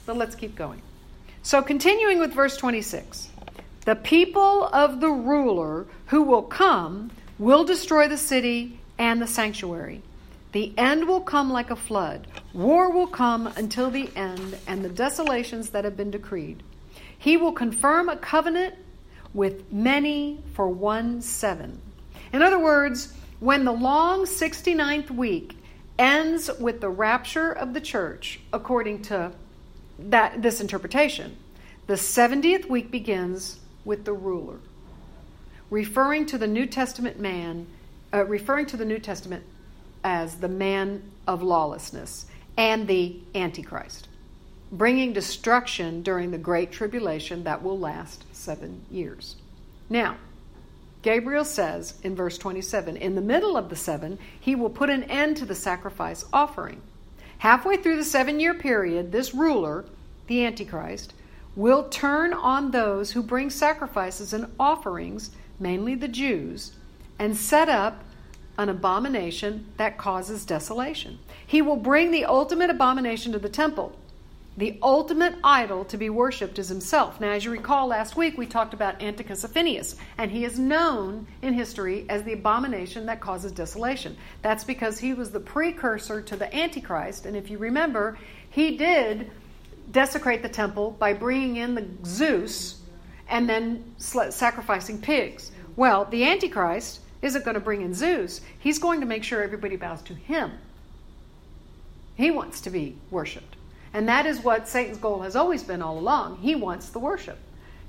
But 0.05 0.17
let's 0.17 0.35
keep 0.35 0.55
going. 0.55 0.81
So, 1.41 1.61
continuing 1.61 2.19
with 2.19 2.33
verse 2.33 2.57
26 2.57 3.29
the 3.85 3.95
people 3.95 4.67
of 4.67 5.01
the 5.01 5.09
ruler 5.09 5.85
who 6.07 6.23
will 6.23 6.43
come 6.43 7.11
will 7.37 7.65
destroy 7.65 8.07
the 8.07 8.17
city 8.17 8.79
and 8.97 9.21
the 9.21 9.27
sanctuary. 9.27 10.01
The 10.53 10.73
end 10.77 11.07
will 11.07 11.21
come 11.21 11.51
like 11.51 11.69
a 11.69 11.75
flood. 11.75 12.27
War 12.53 12.89
will 12.91 13.07
come 13.07 13.47
until 13.47 13.89
the 13.89 14.09
end 14.15 14.57
and 14.65 14.83
the 14.83 14.89
desolations 14.89 15.71
that 15.71 15.83
have 15.83 15.97
been 15.97 16.11
decreed. 16.11 16.63
He 17.17 17.37
will 17.37 17.51
confirm 17.51 18.07
a 18.07 18.15
covenant 18.15 18.75
with 19.33 19.71
many 19.71 20.41
for 20.53 20.69
one 20.69 21.21
seven. 21.21 21.81
In 22.31 22.41
other 22.41 22.59
words, 22.59 23.13
when 23.39 23.65
the 23.65 23.71
long 23.71 24.25
69th 24.25 25.11
week 25.11 25.57
ends 25.97 26.49
with 26.59 26.81
the 26.81 26.89
rapture 26.89 27.51
of 27.51 27.73
the 27.73 27.81
church 27.81 28.39
according 28.51 29.01
to 29.03 29.31
that 29.99 30.41
this 30.41 30.59
interpretation. 30.59 31.37
The 31.87 31.93
70th 31.93 32.69
week 32.69 32.91
begins 32.91 33.59
with 33.85 34.05
the 34.05 34.13
ruler, 34.13 34.59
referring 35.69 36.25
to 36.27 36.37
the 36.37 36.47
New 36.47 36.65
Testament 36.65 37.19
man, 37.19 37.67
uh, 38.13 38.25
referring 38.25 38.65
to 38.67 38.77
the 38.77 38.85
New 38.85 38.99
Testament 38.99 39.43
as 40.03 40.35
the 40.35 40.47
man 40.47 41.03
of 41.27 41.41
lawlessness 41.41 42.25
and 42.57 42.87
the 42.87 43.19
Antichrist, 43.33 44.07
bringing 44.71 45.13
destruction 45.13 46.01
during 46.01 46.31
the 46.31 46.37
Great 46.37 46.71
Tribulation 46.71 47.43
that 47.43 47.63
will 47.63 47.79
last 47.79 48.23
seven 48.33 48.85
years. 48.91 49.35
Now, 49.89 50.17
Gabriel 51.01 51.45
says 51.45 51.99
in 52.03 52.15
verse 52.15 52.37
27 52.37 52.97
In 52.97 53.15
the 53.15 53.21
middle 53.21 53.57
of 53.57 53.69
the 53.69 53.75
seven, 53.75 54.17
he 54.39 54.55
will 54.55 54.69
put 54.69 54.89
an 54.89 55.03
end 55.03 55.37
to 55.37 55.45
the 55.45 55.55
sacrifice 55.55 56.25
offering. 56.31 56.81
Halfway 57.39 57.77
through 57.77 57.97
the 57.97 58.05
seven 58.05 58.39
year 58.39 58.53
period, 58.53 59.11
this 59.11 59.33
ruler, 59.33 59.85
the 60.27 60.45
Antichrist, 60.45 61.13
will 61.55 61.89
turn 61.89 62.33
on 62.33 62.71
those 62.71 63.11
who 63.11 63.21
bring 63.21 63.49
sacrifices 63.49 64.33
and 64.33 64.47
offerings, 64.59 65.31
mainly 65.59 65.93
the 65.93 66.07
Jews, 66.07 66.73
and 67.19 67.35
set 67.35 67.69
up 67.69 68.03
an 68.57 68.69
abomination 68.69 69.65
that 69.77 69.97
causes 69.97 70.45
desolation. 70.45 71.19
He 71.45 71.61
will 71.61 71.75
bring 71.75 72.11
the 72.11 72.25
ultimate 72.25 72.69
abomination 72.69 73.31
to 73.31 73.39
the 73.39 73.49
temple 73.49 73.95
the 74.55 74.77
ultimate 74.83 75.35
idol 75.43 75.83
to 75.85 75.97
be 75.97 76.09
worshipped 76.11 76.59
is 76.59 76.69
himself. 76.69 77.19
Now, 77.19 77.31
as 77.31 77.43
you 77.43 77.51
recall, 77.51 77.87
last 77.87 78.15
week 78.15 78.37
we 78.37 78.45
talked 78.45 78.73
about 78.73 79.01
Antiochus 79.01 79.43
Epiphanes, 79.43 79.95
and 80.17 80.29
he 80.29 80.45
is 80.45 80.59
known 80.59 81.25
in 81.41 81.53
history 81.53 82.05
as 82.07 82.21
the 82.23 82.33
abomination 82.33 83.07
that 83.07 83.19
causes 83.19 83.51
desolation. 83.51 84.15
That's 84.43 84.63
because 84.63 84.99
he 84.99 85.15
was 85.15 85.31
the 85.31 85.39
precursor 85.39 86.21
to 86.21 86.35
the 86.35 86.55
Antichrist, 86.55 87.25
and 87.25 87.35
if 87.35 87.49
you 87.49 87.57
remember, 87.57 88.17
he 88.51 88.77
did 88.77 89.31
desecrate 89.91 90.43
the 90.43 90.49
temple 90.49 90.91
by 90.91 91.13
bringing 91.13 91.55
in 91.55 91.73
the 91.73 91.87
Zeus 92.05 92.79
and 93.27 93.49
then 93.49 93.95
sacrificing 93.97 95.01
pigs. 95.01 95.51
Well, 95.75 96.05
the 96.05 96.25
Antichrist 96.25 96.99
isn't 97.23 97.45
going 97.45 97.55
to 97.55 97.61
bring 97.61 97.81
in 97.81 97.93
Zeus, 97.93 98.41
he's 98.59 98.77
going 98.77 98.99
to 98.99 99.05
make 99.07 99.23
sure 99.23 99.41
everybody 99.41 99.75
bows 99.77 100.01
to 100.03 100.13
him. 100.13 100.51
He 102.15 102.29
wants 102.29 102.61
to 102.61 102.69
be 102.69 102.95
worshiped. 103.09 103.55
And 103.93 104.07
that 104.07 104.25
is 104.25 104.41
what 104.41 104.67
Satan's 104.67 104.97
goal 104.97 105.21
has 105.21 105.35
always 105.35 105.63
been 105.63 105.81
all 105.81 105.97
along. 105.97 106.37
He 106.37 106.55
wants 106.55 106.89
the 106.89 106.99
worship. 106.99 107.39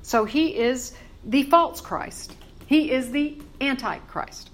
So 0.03 0.25
he 0.25 0.57
is 0.57 0.95
the 1.25 1.43
false 1.45 1.81
Christ, 1.81 2.35
he 2.67 2.91
is 2.91 3.11
the 3.11 3.41
antichrist. 3.61 4.51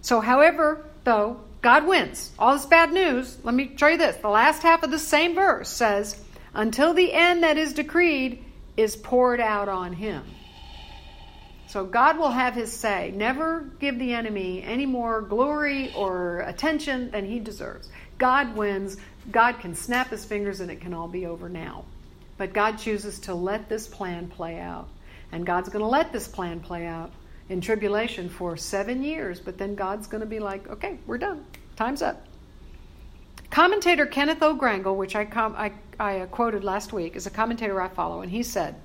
So, 0.00 0.20
however, 0.20 0.86
though, 1.04 1.40
God 1.62 1.86
wins. 1.86 2.30
All 2.38 2.52
this 2.52 2.66
bad 2.66 2.92
news, 2.92 3.38
let 3.42 3.54
me 3.54 3.72
show 3.76 3.86
you 3.88 3.96
this. 3.96 4.16
The 4.16 4.28
last 4.28 4.62
half 4.62 4.82
of 4.82 4.90
the 4.90 4.98
same 4.98 5.34
verse 5.34 5.70
says, 5.70 6.22
Until 6.52 6.92
the 6.92 7.10
end 7.10 7.42
that 7.42 7.56
is 7.56 7.72
decreed 7.72 8.44
is 8.76 8.96
poured 8.96 9.40
out 9.40 9.70
on 9.70 9.94
him. 9.94 10.24
So 11.74 11.84
God 11.84 12.18
will 12.18 12.30
have 12.30 12.54
his 12.54 12.72
say. 12.72 13.12
Never 13.16 13.68
give 13.80 13.98
the 13.98 14.14
enemy 14.14 14.62
any 14.62 14.86
more 14.86 15.20
glory 15.20 15.92
or 15.96 16.38
attention 16.42 17.10
than 17.10 17.24
he 17.24 17.40
deserves. 17.40 17.88
God 18.16 18.54
wins. 18.54 18.96
God 19.32 19.58
can 19.58 19.74
snap 19.74 20.10
his 20.10 20.24
fingers 20.24 20.60
and 20.60 20.70
it 20.70 20.80
can 20.80 20.94
all 20.94 21.08
be 21.08 21.26
over 21.26 21.48
now. 21.48 21.84
But 22.38 22.52
God 22.52 22.78
chooses 22.78 23.18
to 23.22 23.34
let 23.34 23.68
this 23.68 23.88
plan 23.88 24.28
play 24.28 24.60
out. 24.60 24.86
And 25.32 25.44
God's 25.44 25.68
going 25.68 25.82
to 25.82 25.88
let 25.88 26.12
this 26.12 26.28
plan 26.28 26.60
play 26.60 26.86
out 26.86 27.10
in 27.48 27.60
tribulation 27.60 28.28
for 28.28 28.56
seven 28.56 29.02
years, 29.02 29.40
but 29.40 29.58
then 29.58 29.74
God's 29.74 30.06
going 30.06 30.20
to 30.20 30.28
be 30.28 30.38
like, 30.38 30.68
okay, 30.70 30.96
we're 31.08 31.18
done. 31.18 31.44
Time's 31.74 32.02
up. 32.02 32.24
Commentator 33.50 34.06
Kenneth 34.06 34.44
O. 34.44 34.54
Gangel, 34.54 34.94
which 34.94 35.16
I, 35.16 35.24
com- 35.24 35.56
I, 35.56 35.72
I 35.98 36.20
uh, 36.20 36.26
quoted 36.26 36.62
last 36.62 36.92
week, 36.92 37.16
is 37.16 37.26
a 37.26 37.30
commentator 37.30 37.82
I 37.82 37.88
follow, 37.88 38.20
and 38.20 38.30
he 38.30 38.44
said, 38.44 38.76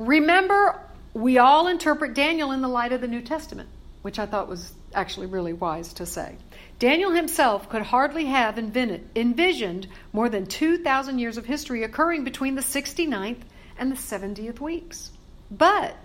Remember, 0.00 0.80
we 1.18 1.36
all 1.38 1.66
interpret 1.66 2.14
Daniel 2.14 2.52
in 2.52 2.62
the 2.62 2.68
light 2.68 2.92
of 2.92 3.00
the 3.00 3.08
New 3.08 3.20
Testament, 3.20 3.68
which 4.02 4.20
I 4.20 4.26
thought 4.26 4.48
was 4.48 4.72
actually 4.94 5.26
really 5.26 5.52
wise 5.52 5.92
to 5.94 6.06
say. 6.06 6.36
Daniel 6.78 7.10
himself 7.10 7.68
could 7.68 7.82
hardly 7.82 8.26
have 8.26 8.56
envisioned 8.56 9.88
more 10.12 10.28
than 10.28 10.46
2,000 10.46 11.18
years 11.18 11.36
of 11.36 11.44
history 11.44 11.82
occurring 11.82 12.22
between 12.22 12.54
the 12.54 12.60
69th 12.60 13.40
and 13.78 13.90
the 13.90 13.96
70th 13.96 14.60
weeks. 14.60 15.10
But 15.50 15.96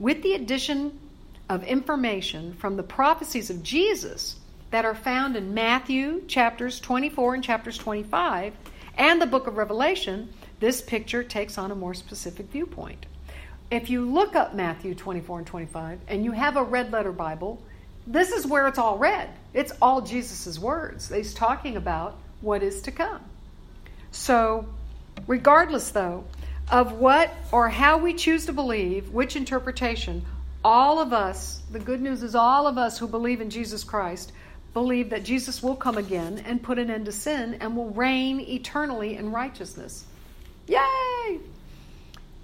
with 0.00 0.20
the 0.24 0.34
addition 0.34 0.98
of 1.48 1.62
information 1.62 2.54
from 2.54 2.76
the 2.76 2.82
prophecies 2.82 3.50
of 3.50 3.62
Jesus 3.62 4.34
that 4.72 4.84
are 4.84 4.96
found 4.96 5.36
in 5.36 5.54
Matthew 5.54 6.24
chapters 6.26 6.80
24 6.80 7.36
and 7.36 7.44
chapters 7.44 7.78
25 7.78 8.52
and 8.96 9.22
the 9.22 9.26
book 9.26 9.46
of 9.46 9.56
Revelation, 9.56 10.32
this 10.58 10.82
picture 10.82 11.22
takes 11.22 11.56
on 11.56 11.70
a 11.70 11.76
more 11.76 11.94
specific 11.94 12.46
viewpoint. 12.50 13.06
If 13.70 13.88
you 13.88 14.04
look 14.04 14.34
up 14.34 14.54
Matthew 14.54 14.94
24 14.94 15.38
and 15.38 15.46
25 15.46 16.00
and 16.08 16.24
you 16.24 16.32
have 16.32 16.56
a 16.56 16.62
red 16.62 16.90
letter 16.90 17.12
Bible, 17.12 17.62
this 18.06 18.32
is 18.32 18.46
where 18.46 18.66
it's 18.66 18.78
all 18.78 18.98
red. 18.98 19.30
It's 19.54 19.72
all 19.80 20.00
Jesus' 20.00 20.58
words. 20.58 21.08
He's 21.08 21.34
talking 21.34 21.76
about 21.76 22.16
what 22.40 22.62
is 22.62 22.82
to 22.82 22.90
come. 22.90 23.20
So, 24.10 24.66
regardless, 25.28 25.90
though, 25.90 26.24
of 26.68 26.92
what 26.92 27.32
or 27.52 27.68
how 27.68 27.98
we 27.98 28.14
choose 28.14 28.46
to 28.46 28.52
believe, 28.52 29.10
which 29.10 29.36
interpretation, 29.36 30.24
all 30.64 30.98
of 30.98 31.12
us, 31.12 31.62
the 31.70 31.78
good 31.78 32.00
news 32.00 32.22
is 32.22 32.34
all 32.34 32.66
of 32.66 32.76
us 32.76 32.98
who 32.98 33.06
believe 33.06 33.40
in 33.40 33.50
Jesus 33.50 33.84
Christ, 33.84 34.32
believe 34.74 35.10
that 35.10 35.24
Jesus 35.24 35.62
will 35.62 35.76
come 35.76 35.98
again 35.98 36.42
and 36.44 36.62
put 36.62 36.78
an 36.78 36.90
end 36.90 37.06
to 37.06 37.12
sin 37.12 37.54
and 37.60 37.76
will 37.76 37.90
reign 37.90 38.40
eternally 38.40 39.16
in 39.16 39.30
righteousness. 39.32 40.04
Yay! 40.66 41.40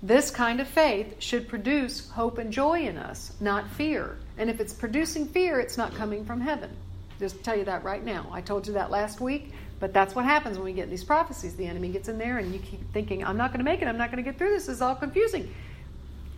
This 0.06 0.30
kind 0.30 0.60
of 0.60 0.68
faith 0.68 1.16
should 1.18 1.48
produce 1.48 2.08
hope 2.10 2.38
and 2.38 2.52
joy 2.52 2.82
in 2.82 2.96
us, 2.96 3.32
not 3.40 3.68
fear. 3.68 4.18
And 4.38 4.48
if 4.48 4.60
it's 4.60 4.72
producing 4.72 5.26
fear, 5.26 5.58
it's 5.58 5.76
not 5.76 5.96
coming 5.96 6.24
from 6.24 6.40
heaven. 6.40 6.70
Just 7.18 7.42
tell 7.42 7.58
you 7.58 7.64
that 7.64 7.82
right 7.82 8.04
now. 8.04 8.28
I 8.30 8.40
told 8.40 8.68
you 8.68 8.74
that 8.74 8.92
last 8.92 9.20
week, 9.20 9.52
but 9.80 9.92
that's 9.92 10.14
what 10.14 10.24
happens 10.24 10.58
when 10.58 10.66
we 10.66 10.74
get 10.74 10.90
these 10.90 11.02
prophecies. 11.02 11.56
The 11.56 11.66
enemy 11.66 11.88
gets 11.88 12.08
in 12.08 12.18
there 12.18 12.38
and 12.38 12.52
you 12.54 12.60
keep 12.60 12.92
thinking, 12.92 13.24
I'm 13.24 13.36
not 13.36 13.50
going 13.50 13.58
to 13.58 13.64
make 13.64 13.82
it, 13.82 13.88
I'm 13.88 13.98
not 13.98 14.12
going 14.12 14.22
to 14.22 14.30
get 14.30 14.38
through 14.38 14.50
this, 14.50 14.66
this 14.66 14.76
is 14.76 14.80
all 14.80 14.94
confusing. 14.94 15.52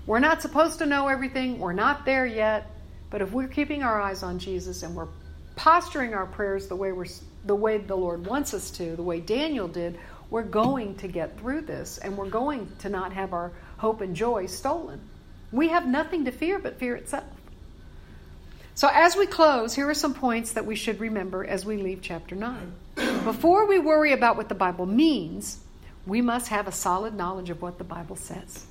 We're 0.07 0.18
not 0.18 0.40
supposed 0.40 0.78
to 0.78 0.87
know 0.87 1.09
everything, 1.09 1.59
we're 1.59 1.74
not 1.74 2.07
there 2.07 2.24
yet. 2.24 2.70
But 3.11 3.20
if 3.20 3.33
we're 3.33 3.48
keeping 3.48 3.83
our 3.83 4.00
eyes 4.00 4.22
on 4.22 4.38
Jesus 4.38 4.83
and 4.83 4.96
we're 4.96 5.09
posturing 5.57 6.14
our 6.14 6.24
prayers 6.24 6.68
the 6.68 6.76
way 6.76 6.92
we're 6.92 7.04
the 7.44 7.54
way 7.54 7.76
the 7.76 7.96
Lord 7.96 8.26
wants 8.26 8.54
us 8.54 8.70
to, 8.72 8.96
the 8.96 9.02
way 9.02 9.20
Daniel 9.20 9.68
did, 9.68 9.98
we're 10.30 10.42
going 10.42 10.94
to 10.96 11.08
get 11.08 11.38
through 11.38 11.62
this 11.62 11.98
and 11.98 12.16
we're 12.16 12.28
going 12.28 12.70
to 12.80 12.88
not 12.88 13.12
have 13.12 13.32
our 13.32 13.52
hope 13.78 14.00
and 14.00 14.14
joy 14.14 14.46
stolen. 14.46 15.00
We 15.50 15.68
have 15.68 15.86
nothing 15.86 16.26
to 16.26 16.30
fear 16.30 16.58
but 16.58 16.78
fear 16.78 16.96
itself. 16.96 17.24
So, 18.74 18.88
as 18.92 19.16
we 19.16 19.26
close, 19.26 19.74
here 19.74 19.88
are 19.88 19.94
some 19.94 20.14
points 20.14 20.52
that 20.52 20.66
we 20.66 20.76
should 20.76 21.00
remember 21.00 21.44
as 21.44 21.64
we 21.64 21.78
leave 21.78 22.00
chapter 22.00 22.36
9. 22.36 22.72
Before 23.24 23.66
we 23.66 23.78
worry 23.78 24.12
about 24.12 24.36
what 24.36 24.48
the 24.48 24.54
Bible 24.54 24.86
means, 24.86 25.58
we 26.06 26.20
must 26.20 26.48
have 26.48 26.68
a 26.68 26.72
solid 26.72 27.14
knowledge 27.14 27.50
of 27.50 27.60
what 27.60 27.78
the 27.78 27.84
Bible 27.84 28.14
says. 28.14 28.66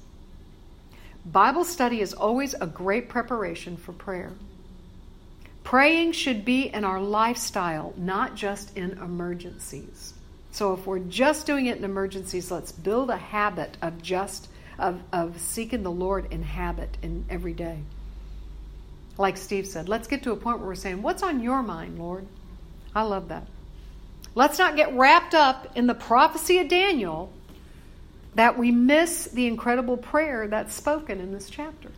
Bible 1.26 1.65
study 1.65 2.00
is 2.00 2.13
always 2.13 2.54
a 2.54 2.67
great 2.67 3.10
preparation 3.10 3.76
for 3.76 3.91
prayer. 3.91 4.32
Praying 5.65 6.13
should 6.13 6.46
be 6.46 6.74
in 6.74 6.86
our 6.86 7.02
lifestyle, 7.02 7.93
not 7.98 8.36
just 8.36 8.78
in 8.78 8.91
emergencies. 8.91 10.13
So 10.58 10.74
if 10.74 10.88
we're 10.88 10.98
just 10.98 11.46
doing 11.46 11.67
it 11.67 11.78
in 11.78 11.84
emergencies, 11.84 12.50
let's 12.50 12.72
build 12.72 13.12
a 13.12 13.15
habit 13.15 13.78
of 13.80 14.02
just 14.02 14.50
of, 14.80 15.00
of 15.13 15.39
seeking 15.39 15.84
the 15.84 15.91
Lord 15.91 16.34
in 16.34 16.41
habit 16.41 16.98
in 17.04 17.26
every 17.30 17.54
day. 17.54 17.78
Like 19.20 19.38
Steve 19.38 19.67
said, 19.67 19.88
let's 19.88 20.08
get 20.08 20.24
to 20.24 20.32
a 20.32 20.36
point 20.36 20.58
where 20.58 20.70
we're 20.70 20.74
saying, 20.74 21.04
What's 21.04 21.22
on 21.22 21.43
your 21.43 21.62
mind, 21.62 22.00
Lord? 22.00 22.26
I 22.96 23.04
love 23.04 23.28
that. 23.28 23.46
Let's 24.34 24.58
not 24.58 24.76
get 24.76 24.91
wrapped 24.96 25.36
up 25.36 25.78
in 25.78 25.86
the 25.86 25.93
prophecy 25.93 26.58
of 26.58 26.70
Daniel 26.70 27.32
that 28.34 28.58
we 28.58 28.72
miss 28.72 29.26
the 29.26 29.46
incredible 29.46 29.98
prayer 29.98 30.48
that's 30.48 30.74
spoken 30.74 31.22
in 31.22 31.34
this 31.34 31.52
chapter. 31.52 31.91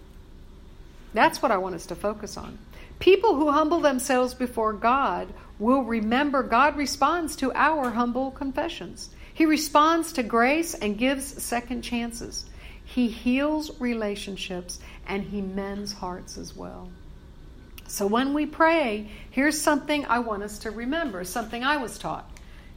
That's 1.13 1.41
what 1.41 1.53
I 1.53 1.59
want 1.59 1.75
us 1.75 1.85
to 1.85 1.95
focus 1.95 2.35
on. 2.35 2.57
People 2.99 3.35
who 3.35 3.51
humble 3.51 3.79
themselves 3.79 4.33
before 4.33 4.73
God 4.73 5.33
will 5.57 5.83
remember 5.83 6.43
God 6.43 6.77
responds 6.77 7.35
to 7.37 7.51
our 7.53 7.89
humble 7.89 8.31
confessions. 8.31 9.09
He 9.33 9.45
responds 9.45 10.13
to 10.13 10.23
grace 10.23 10.73
and 10.73 10.97
gives 10.97 11.41
second 11.41 11.81
chances. 11.81 12.45
He 12.83 13.07
heals 13.07 13.79
relationships 13.79 14.79
and 15.07 15.23
he 15.23 15.41
mends 15.41 15.93
hearts 15.93 16.37
as 16.37 16.55
well. 16.55 16.89
So 17.87 18.05
when 18.05 18.33
we 18.33 18.45
pray, 18.45 19.09
here's 19.31 19.59
something 19.59 20.05
I 20.05 20.19
want 20.19 20.43
us 20.43 20.59
to 20.59 20.71
remember, 20.71 21.23
something 21.23 21.63
I 21.63 21.77
was 21.77 21.97
taught. 21.97 22.29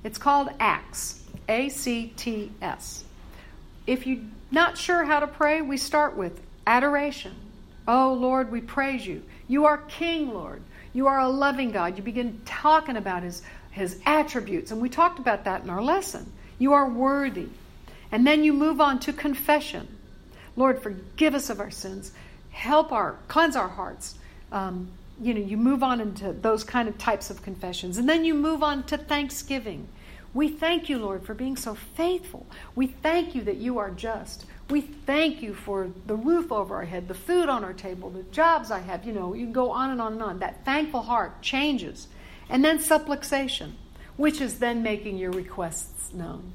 It's 0.05 0.19
called 0.19 0.51
ACTS, 0.59 1.25
A 1.49 1.69
C 1.69 2.13
T 2.17 2.51
S. 2.63 3.05
If 3.87 4.07
you're 4.07 4.23
not 4.51 4.79
sure 4.79 5.05
how 5.05 5.21
to 5.21 5.27
pray, 5.27 5.63
we 5.63 5.77
start 5.77 6.17
with 6.17 6.41
adoration. 6.67 7.35
Oh 7.87 8.15
Lord, 8.15 8.53
we 8.53 8.61
praise 8.61 9.05
you. 9.07 9.23
You 9.53 9.67
are 9.67 9.77
King, 9.77 10.33
Lord. 10.33 10.63
You 10.95 11.09
are 11.09 11.21
a 11.21 11.29
loving 11.29 11.73
God. 11.73 11.99
You 11.99 12.03
begin 12.03 12.41
talking 12.47 12.97
about 12.97 13.23
his, 13.23 13.43
his 13.71 14.01
attributes, 14.07 14.71
and 14.71 14.81
we 14.81 14.89
talked 14.89 15.19
about 15.19 15.45
that 15.45 15.63
in 15.63 15.69
our 15.69 15.83
lesson. 15.83 16.33
You 16.59 16.73
are 16.73 16.89
worthy. 16.89 17.49
And 18.11 18.27
then 18.27 18.45
you 18.45 18.55
move 18.55 18.81
on 18.81 18.99
to 19.01 19.13
confession. 19.13 19.89
Lord, 20.57 20.83
forgive 20.83 21.35
us 21.35 21.51
of 21.51 21.61
our 21.61 21.71
sins. 21.71 22.13
Help 22.51 22.93
our, 22.93 23.19
cleanse 23.29 23.55
our 23.55 23.69
hearts. 23.69 24.15
Um, 24.53 24.89
you 25.21 25.35
know, 25.35 25.41
you 25.43 25.59
move 25.59 25.83
on 25.83 26.01
into 26.01 26.33
those 26.33 26.65
kind 26.65 26.89
of 26.89 26.97
types 26.97 27.29
of 27.29 27.43
confessions. 27.43 27.99
And 27.99 28.09
then 28.09 28.25
you 28.25 28.33
move 28.33 28.63
on 28.63 28.85
to 28.85 28.97
thanksgiving. 28.97 29.87
We 30.35 30.49
thank 30.49 30.89
you, 30.89 30.99
Lord, 30.99 31.25
for 31.25 31.35
being 31.35 31.57
so 31.57 31.75
faithful. 31.75 32.47
We 32.75 32.87
thank 32.87 33.35
you 33.35 33.43
that 33.43 33.57
you 33.57 33.79
are 33.79 33.91
just. 33.91 34.47
We 34.71 34.81
thank 34.81 35.43
you 35.43 35.53
for 35.53 35.91
the 36.07 36.17
roof 36.17 36.51
over 36.51 36.77
our 36.77 36.85
head, 36.85 37.09
the 37.09 37.15
food 37.15 37.51
on 37.51 37.65
our 37.65 37.75
table, 37.75 38.09
the 38.09 38.23
jobs 38.25 38.71
I 38.71 38.79
have. 38.81 39.05
You 39.05 39.13
know, 39.13 39.35
you 39.35 39.45
can 39.45 39.53
go 39.53 39.71
on 39.71 39.91
and 39.91 40.01
on 40.01 40.15
and 40.15 40.23
on. 40.23 40.39
That 40.39 40.65
thankful 40.65 41.03
heart 41.03 41.43
changes. 41.43 42.09
And 42.49 42.65
then 42.65 42.79
supplication, 42.79 43.77
which 44.17 44.41
is 44.41 44.59
then 44.59 44.83
making 44.83 45.19
your 45.19 45.33
requests 45.33 46.15
known. 46.15 46.55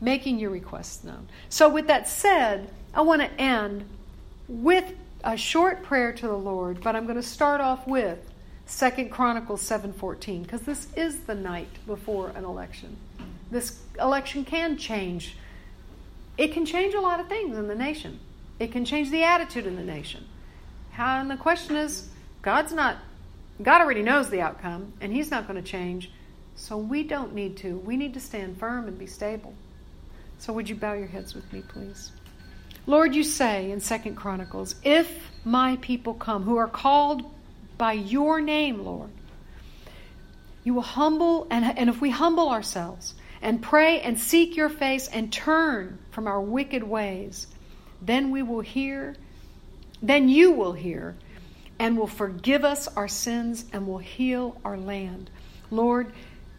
Making 0.00 0.38
your 0.38 0.50
requests 0.50 1.04
known. 1.04 1.28
So, 1.50 1.68
with 1.68 1.88
that 1.88 2.08
said, 2.08 2.70
I 2.94 3.02
want 3.02 3.20
to 3.20 3.30
end 3.40 3.84
with 4.48 4.94
a 5.22 5.36
short 5.36 5.82
prayer 5.82 6.14
to 6.14 6.26
the 6.26 6.38
Lord, 6.38 6.80
but 6.82 6.96
I'm 6.96 7.04
going 7.04 7.16
to 7.16 7.22
start 7.22 7.60
off 7.60 7.86
with 7.86 8.18
Second 8.64 9.10
Chronicles 9.10 9.62
7:14 9.62 10.42
because 10.42 10.62
this 10.62 10.86
is 10.96 11.20
the 11.20 11.34
night 11.34 11.68
before 11.86 12.30
an 12.30 12.44
election. 12.44 12.96
This 13.50 13.80
election 13.98 14.44
can 14.44 14.76
change 14.76 15.36
it 16.40 16.54
can 16.54 16.64
change 16.64 16.94
a 16.94 17.00
lot 17.02 17.20
of 17.20 17.28
things 17.28 17.58
in 17.58 17.68
the 17.68 17.74
nation. 17.74 18.18
It 18.58 18.72
can 18.72 18.86
change 18.86 19.10
the 19.10 19.24
attitude 19.24 19.66
in 19.66 19.76
the 19.76 19.82
nation. 19.82 20.24
How, 20.92 21.20
and 21.20 21.30
the 21.30 21.36
question 21.36 21.76
is, 21.76 22.08
God's 22.40 22.72
not, 22.72 22.96
God 23.62 23.82
already 23.82 24.00
knows 24.00 24.30
the 24.30 24.40
outcome, 24.40 24.94
and 25.02 25.12
He's 25.12 25.30
not 25.30 25.46
going 25.46 25.62
to 25.62 25.68
change. 25.70 26.10
So 26.56 26.78
we 26.78 27.02
don't 27.02 27.34
need 27.34 27.58
to. 27.58 27.76
We 27.76 27.98
need 27.98 28.14
to 28.14 28.20
stand 28.20 28.58
firm 28.58 28.88
and 28.88 28.98
be 28.98 29.06
stable. 29.06 29.52
So 30.38 30.54
would 30.54 30.66
you 30.66 30.76
bow 30.76 30.94
your 30.94 31.08
heads 31.08 31.34
with 31.34 31.52
me, 31.52 31.60
please? 31.60 32.10
Lord, 32.86 33.14
you 33.14 33.22
say 33.22 33.70
in 33.70 33.80
Second 33.80 34.14
Chronicles, 34.14 34.76
if 34.82 35.30
my 35.44 35.76
people 35.82 36.14
come 36.14 36.44
who 36.44 36.56
are 36.56 36.68
called 36.68 37.22
by 37.76 37.92
your 37.92 38.40
name, 38.40 38.82
Lord, 38.82 39.10
you 40.64 40.72
will 40.72 40.80
humble, 40.80 41.46
and, 41.50 41.78
and 41.78 41.90
if 41.90 42.00
we 42.00 42.08
humble 42.08 42.48
ourselves, 42.48 43.12
and 43.42 43.62
pray 43.62 44.00
and 44.00 44.18
seek 44.18 44.56
your 44.56 44.68
face 44.68 45.08
and 45.08 45.32
turn 45.32 45.98
from 46.10 46.26
our 46.26 46.40
wicked 46.40 46.82
ways, 46.82 47.46
then 48.02 48.30
we 48.30 48.42
will 48.42 48.60
hear, 48.60 49.16
then 50.02 50.28
you 50.28 50.52
will 50.52 50.72
hear, 50.72 51.16
and 51.78 51.96
will 51.96 52.06
forgive 52.06 52.64
us 52.64 52.88
our 52.88 53.08
sins 53.08 53.64
and 53.72 53.86
will 53.86 53.98
heal 53.98 54.60
our 54.64 54.76
land. 54.76 55.30
Lord, 55.70 56.12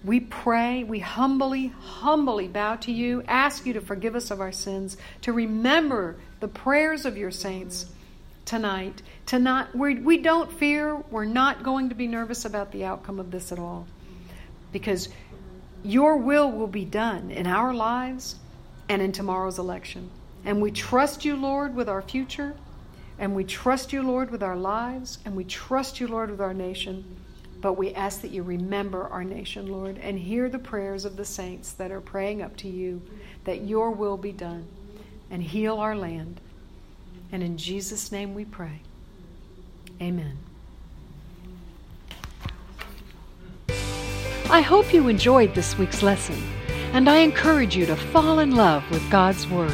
we 0.03 0.19
pray, 0.19 0.83
we 0.83 0.99
humbly, 0.99 1.67
humbly 1.67 2.47
bow 2.47 2.77
to 2.77 2.91
you, 2.91 3.23
ask 3.27 3.65
you 3.67 3.73
to 3.73 3.81
forgive 3.81 4.15
us 4.15 4.31
of 4.31 4.41
our 4.41 4.51
sins, 4.51 4.97
to 5.21 5.31
remember 5.31 6.15
the 6.39 6.47
prayers 6.47 7.05
of 7.05 7.17
your 7.17 7.29
saints 7.29 7.85
tonight. 8.45 9.03
To 9.27 9.37
not, 9.37 9.75
we 9.75 9.95
we 9.95 10.17
don't 10.17 10.51
fear, 10.51 10.95
we're 11.11 11.25
not 11.25 11.61
going 11.63 11.89
to 11.89 11.95
be 11.95 12.07
nervous 12.07 12.45
about 12.45 12.71
the 12.71 12.83
outcome 12.85 13.19
of 13.19 13.29
this 13.29 13.51
at 13.51 13.59
all. 13.59 13.85
Because 14.71 15.09
your 15.83 16.17
will 16.17 16.51
will 16.51 16.67
be 16.67 16.85
done 16.85 17.31
in 17.31 17.47
our 17.47 17.73
lives 17.73 18.35
and 18.89 19.01
in 19.01 19.11
tomorrow's 19.11 19.59
election. 19.59 20.09
And 20.43 20.61
we 20.61 20.71
trust 20.71 21.23
you, 21.25 21.35
Lord, 21.35 21.75
with 21.75 21.89
our 21.89 22.01
future. 22.01 22.55
And 23.19 23.35
we 23.35 23.43
trust 23.43 23.93
you, 23.93 24.01
Lord, 24.01 24.31
with 24.31 24.41
our 24.41 24.55
lives. 24.55 25.19
And 25.25 25.35
we 25.35 25.43
trust 25.43 25.99
you, 25.99 26.07
Lord, 26.07 26.31
with 26.31 26.41
our 26.41 26.53
nation. 26.53 27.03
But 27.61 27.73
we 27.73 27.93
ask 27.93 28.21
that 28.21 28.31
you 28.31 28.41
remember 28.41 29.07
our 29.07 29.23
nation, 29.23 29.67
Lord, 29.67 29.99
and 29.99 30.17
hear 30.17 30.49
the 30.49 30.59
prayers 30.59 31.05
of 31.05 31.15
the 31.15 31.25
saints 31.25 31.73
that 31.73 31.91
are 31.91 32.01
praying 32.01 32.41
up 32.41 32.57
to 32.57 32.67
you 32.67 33.01
that 33.43 33.61
your 33.61 33.91
will 33.91 34.17
be 34.17 34.31
done 34.31 34.65
and 35.29 35.43
heal 35.43 35.77
our 35.77 35.95
land. 35.95 36.41
And 37.31 37.43
in 37.43 37.57
Jesus' 37.57 38.11
name 38.11 38.33
we 38.33 38.45
pray. 38.45 38.81
Amen. 40.01 40.37
I 44.51 44.59
hope 44.59 44.93
you 44.93 45.07
enjoyed 45.07 45.55
this 45.55 45.77
week's 45.77 46.03
lesson, 46.03 46.35
and 46.91 47.09
I 47.09 47.19
encourage 47.19 47.73
you 47.73 47.85
to 47.85 47.95
fall 47.95 48.39
in 48.39 48.51
love 48.51 48.83
with 48.91 49.09
God's 49.09 49.47
Word. 49.47 49.71